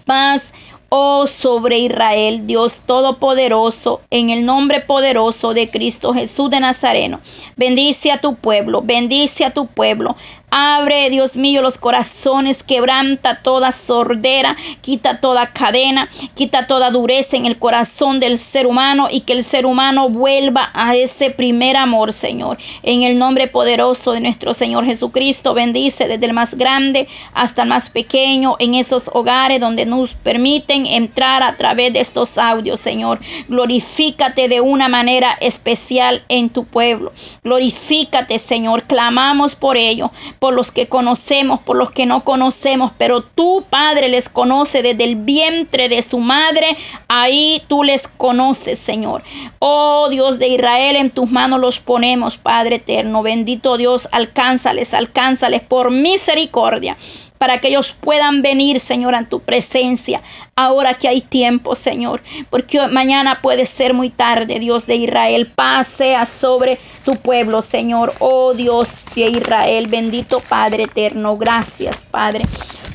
[0.05, 0.53] Paz
[0.89, 7.21] oh sobre Israel, Dios Todopoderoso, en el nombre poderoso de Cristo Jesús de Nazareno.
[7.55, 10.15] Bendice a tu pueblo, bendice a tu pueblo.
[10.51, 17.45] Abre, Dios mío, los corazones, quebranta toda sordera, quita toda cadena, quita toda dureza en
[17.45, 22.11] el corazón del ser humano y que el ser humano vuelva a ese primer amor,
[22.11, 22.57] Señor.
[22.81, 27.69] En el nombre poderoso de nuestro Señor Jesucristo, bendice desde el más grande hasta el
[27.69, 33.19] más pequeño en esos hogares donde nos permiten entrar a través de estos audios, Señor.
[33.47, 37.11] Glorifícate de una manera especial en tu pueblo.
[37.43, 38.83] Glorifícate, Señor.
[38.85, 44.09] Clamamos por ello por los que conocemos, por los que no conocemos, pero tú, Padre,
[44.09, 46.77] les conoce desde el vientre de su madre,
[47.07, 49.23] ahí tú les conoces, Señor.
[49.59, 53.21] Oh Dios de Israel, en tus manos los ponemos, Padre eterno.
[53.21, 56.97] Bendito Dios, alcánzales, alcánzales por misericordia
[57.39, 60.21] para que ellos puedan venir, Señor, a tu presencia,
[60.55, 62.21] ahora que hay tiempo, Señor,
[62.51, 65.47] porque mañana puede ser muy tarde, Dios de Israel.
[65.47, 68.13] Paz sea sobre tu pueblo, Señor.
[68.19, 71.37] Oh Dios de Israel, bendito Padre eterno.
[71.37, 72.45] Gracias, Padre.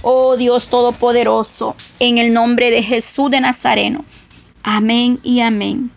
[0.02, 4.04] Oh Dios Todopoderoso, en el nombre de Jesús de Nazareno.
[4.62, 5.90] Amén y amén.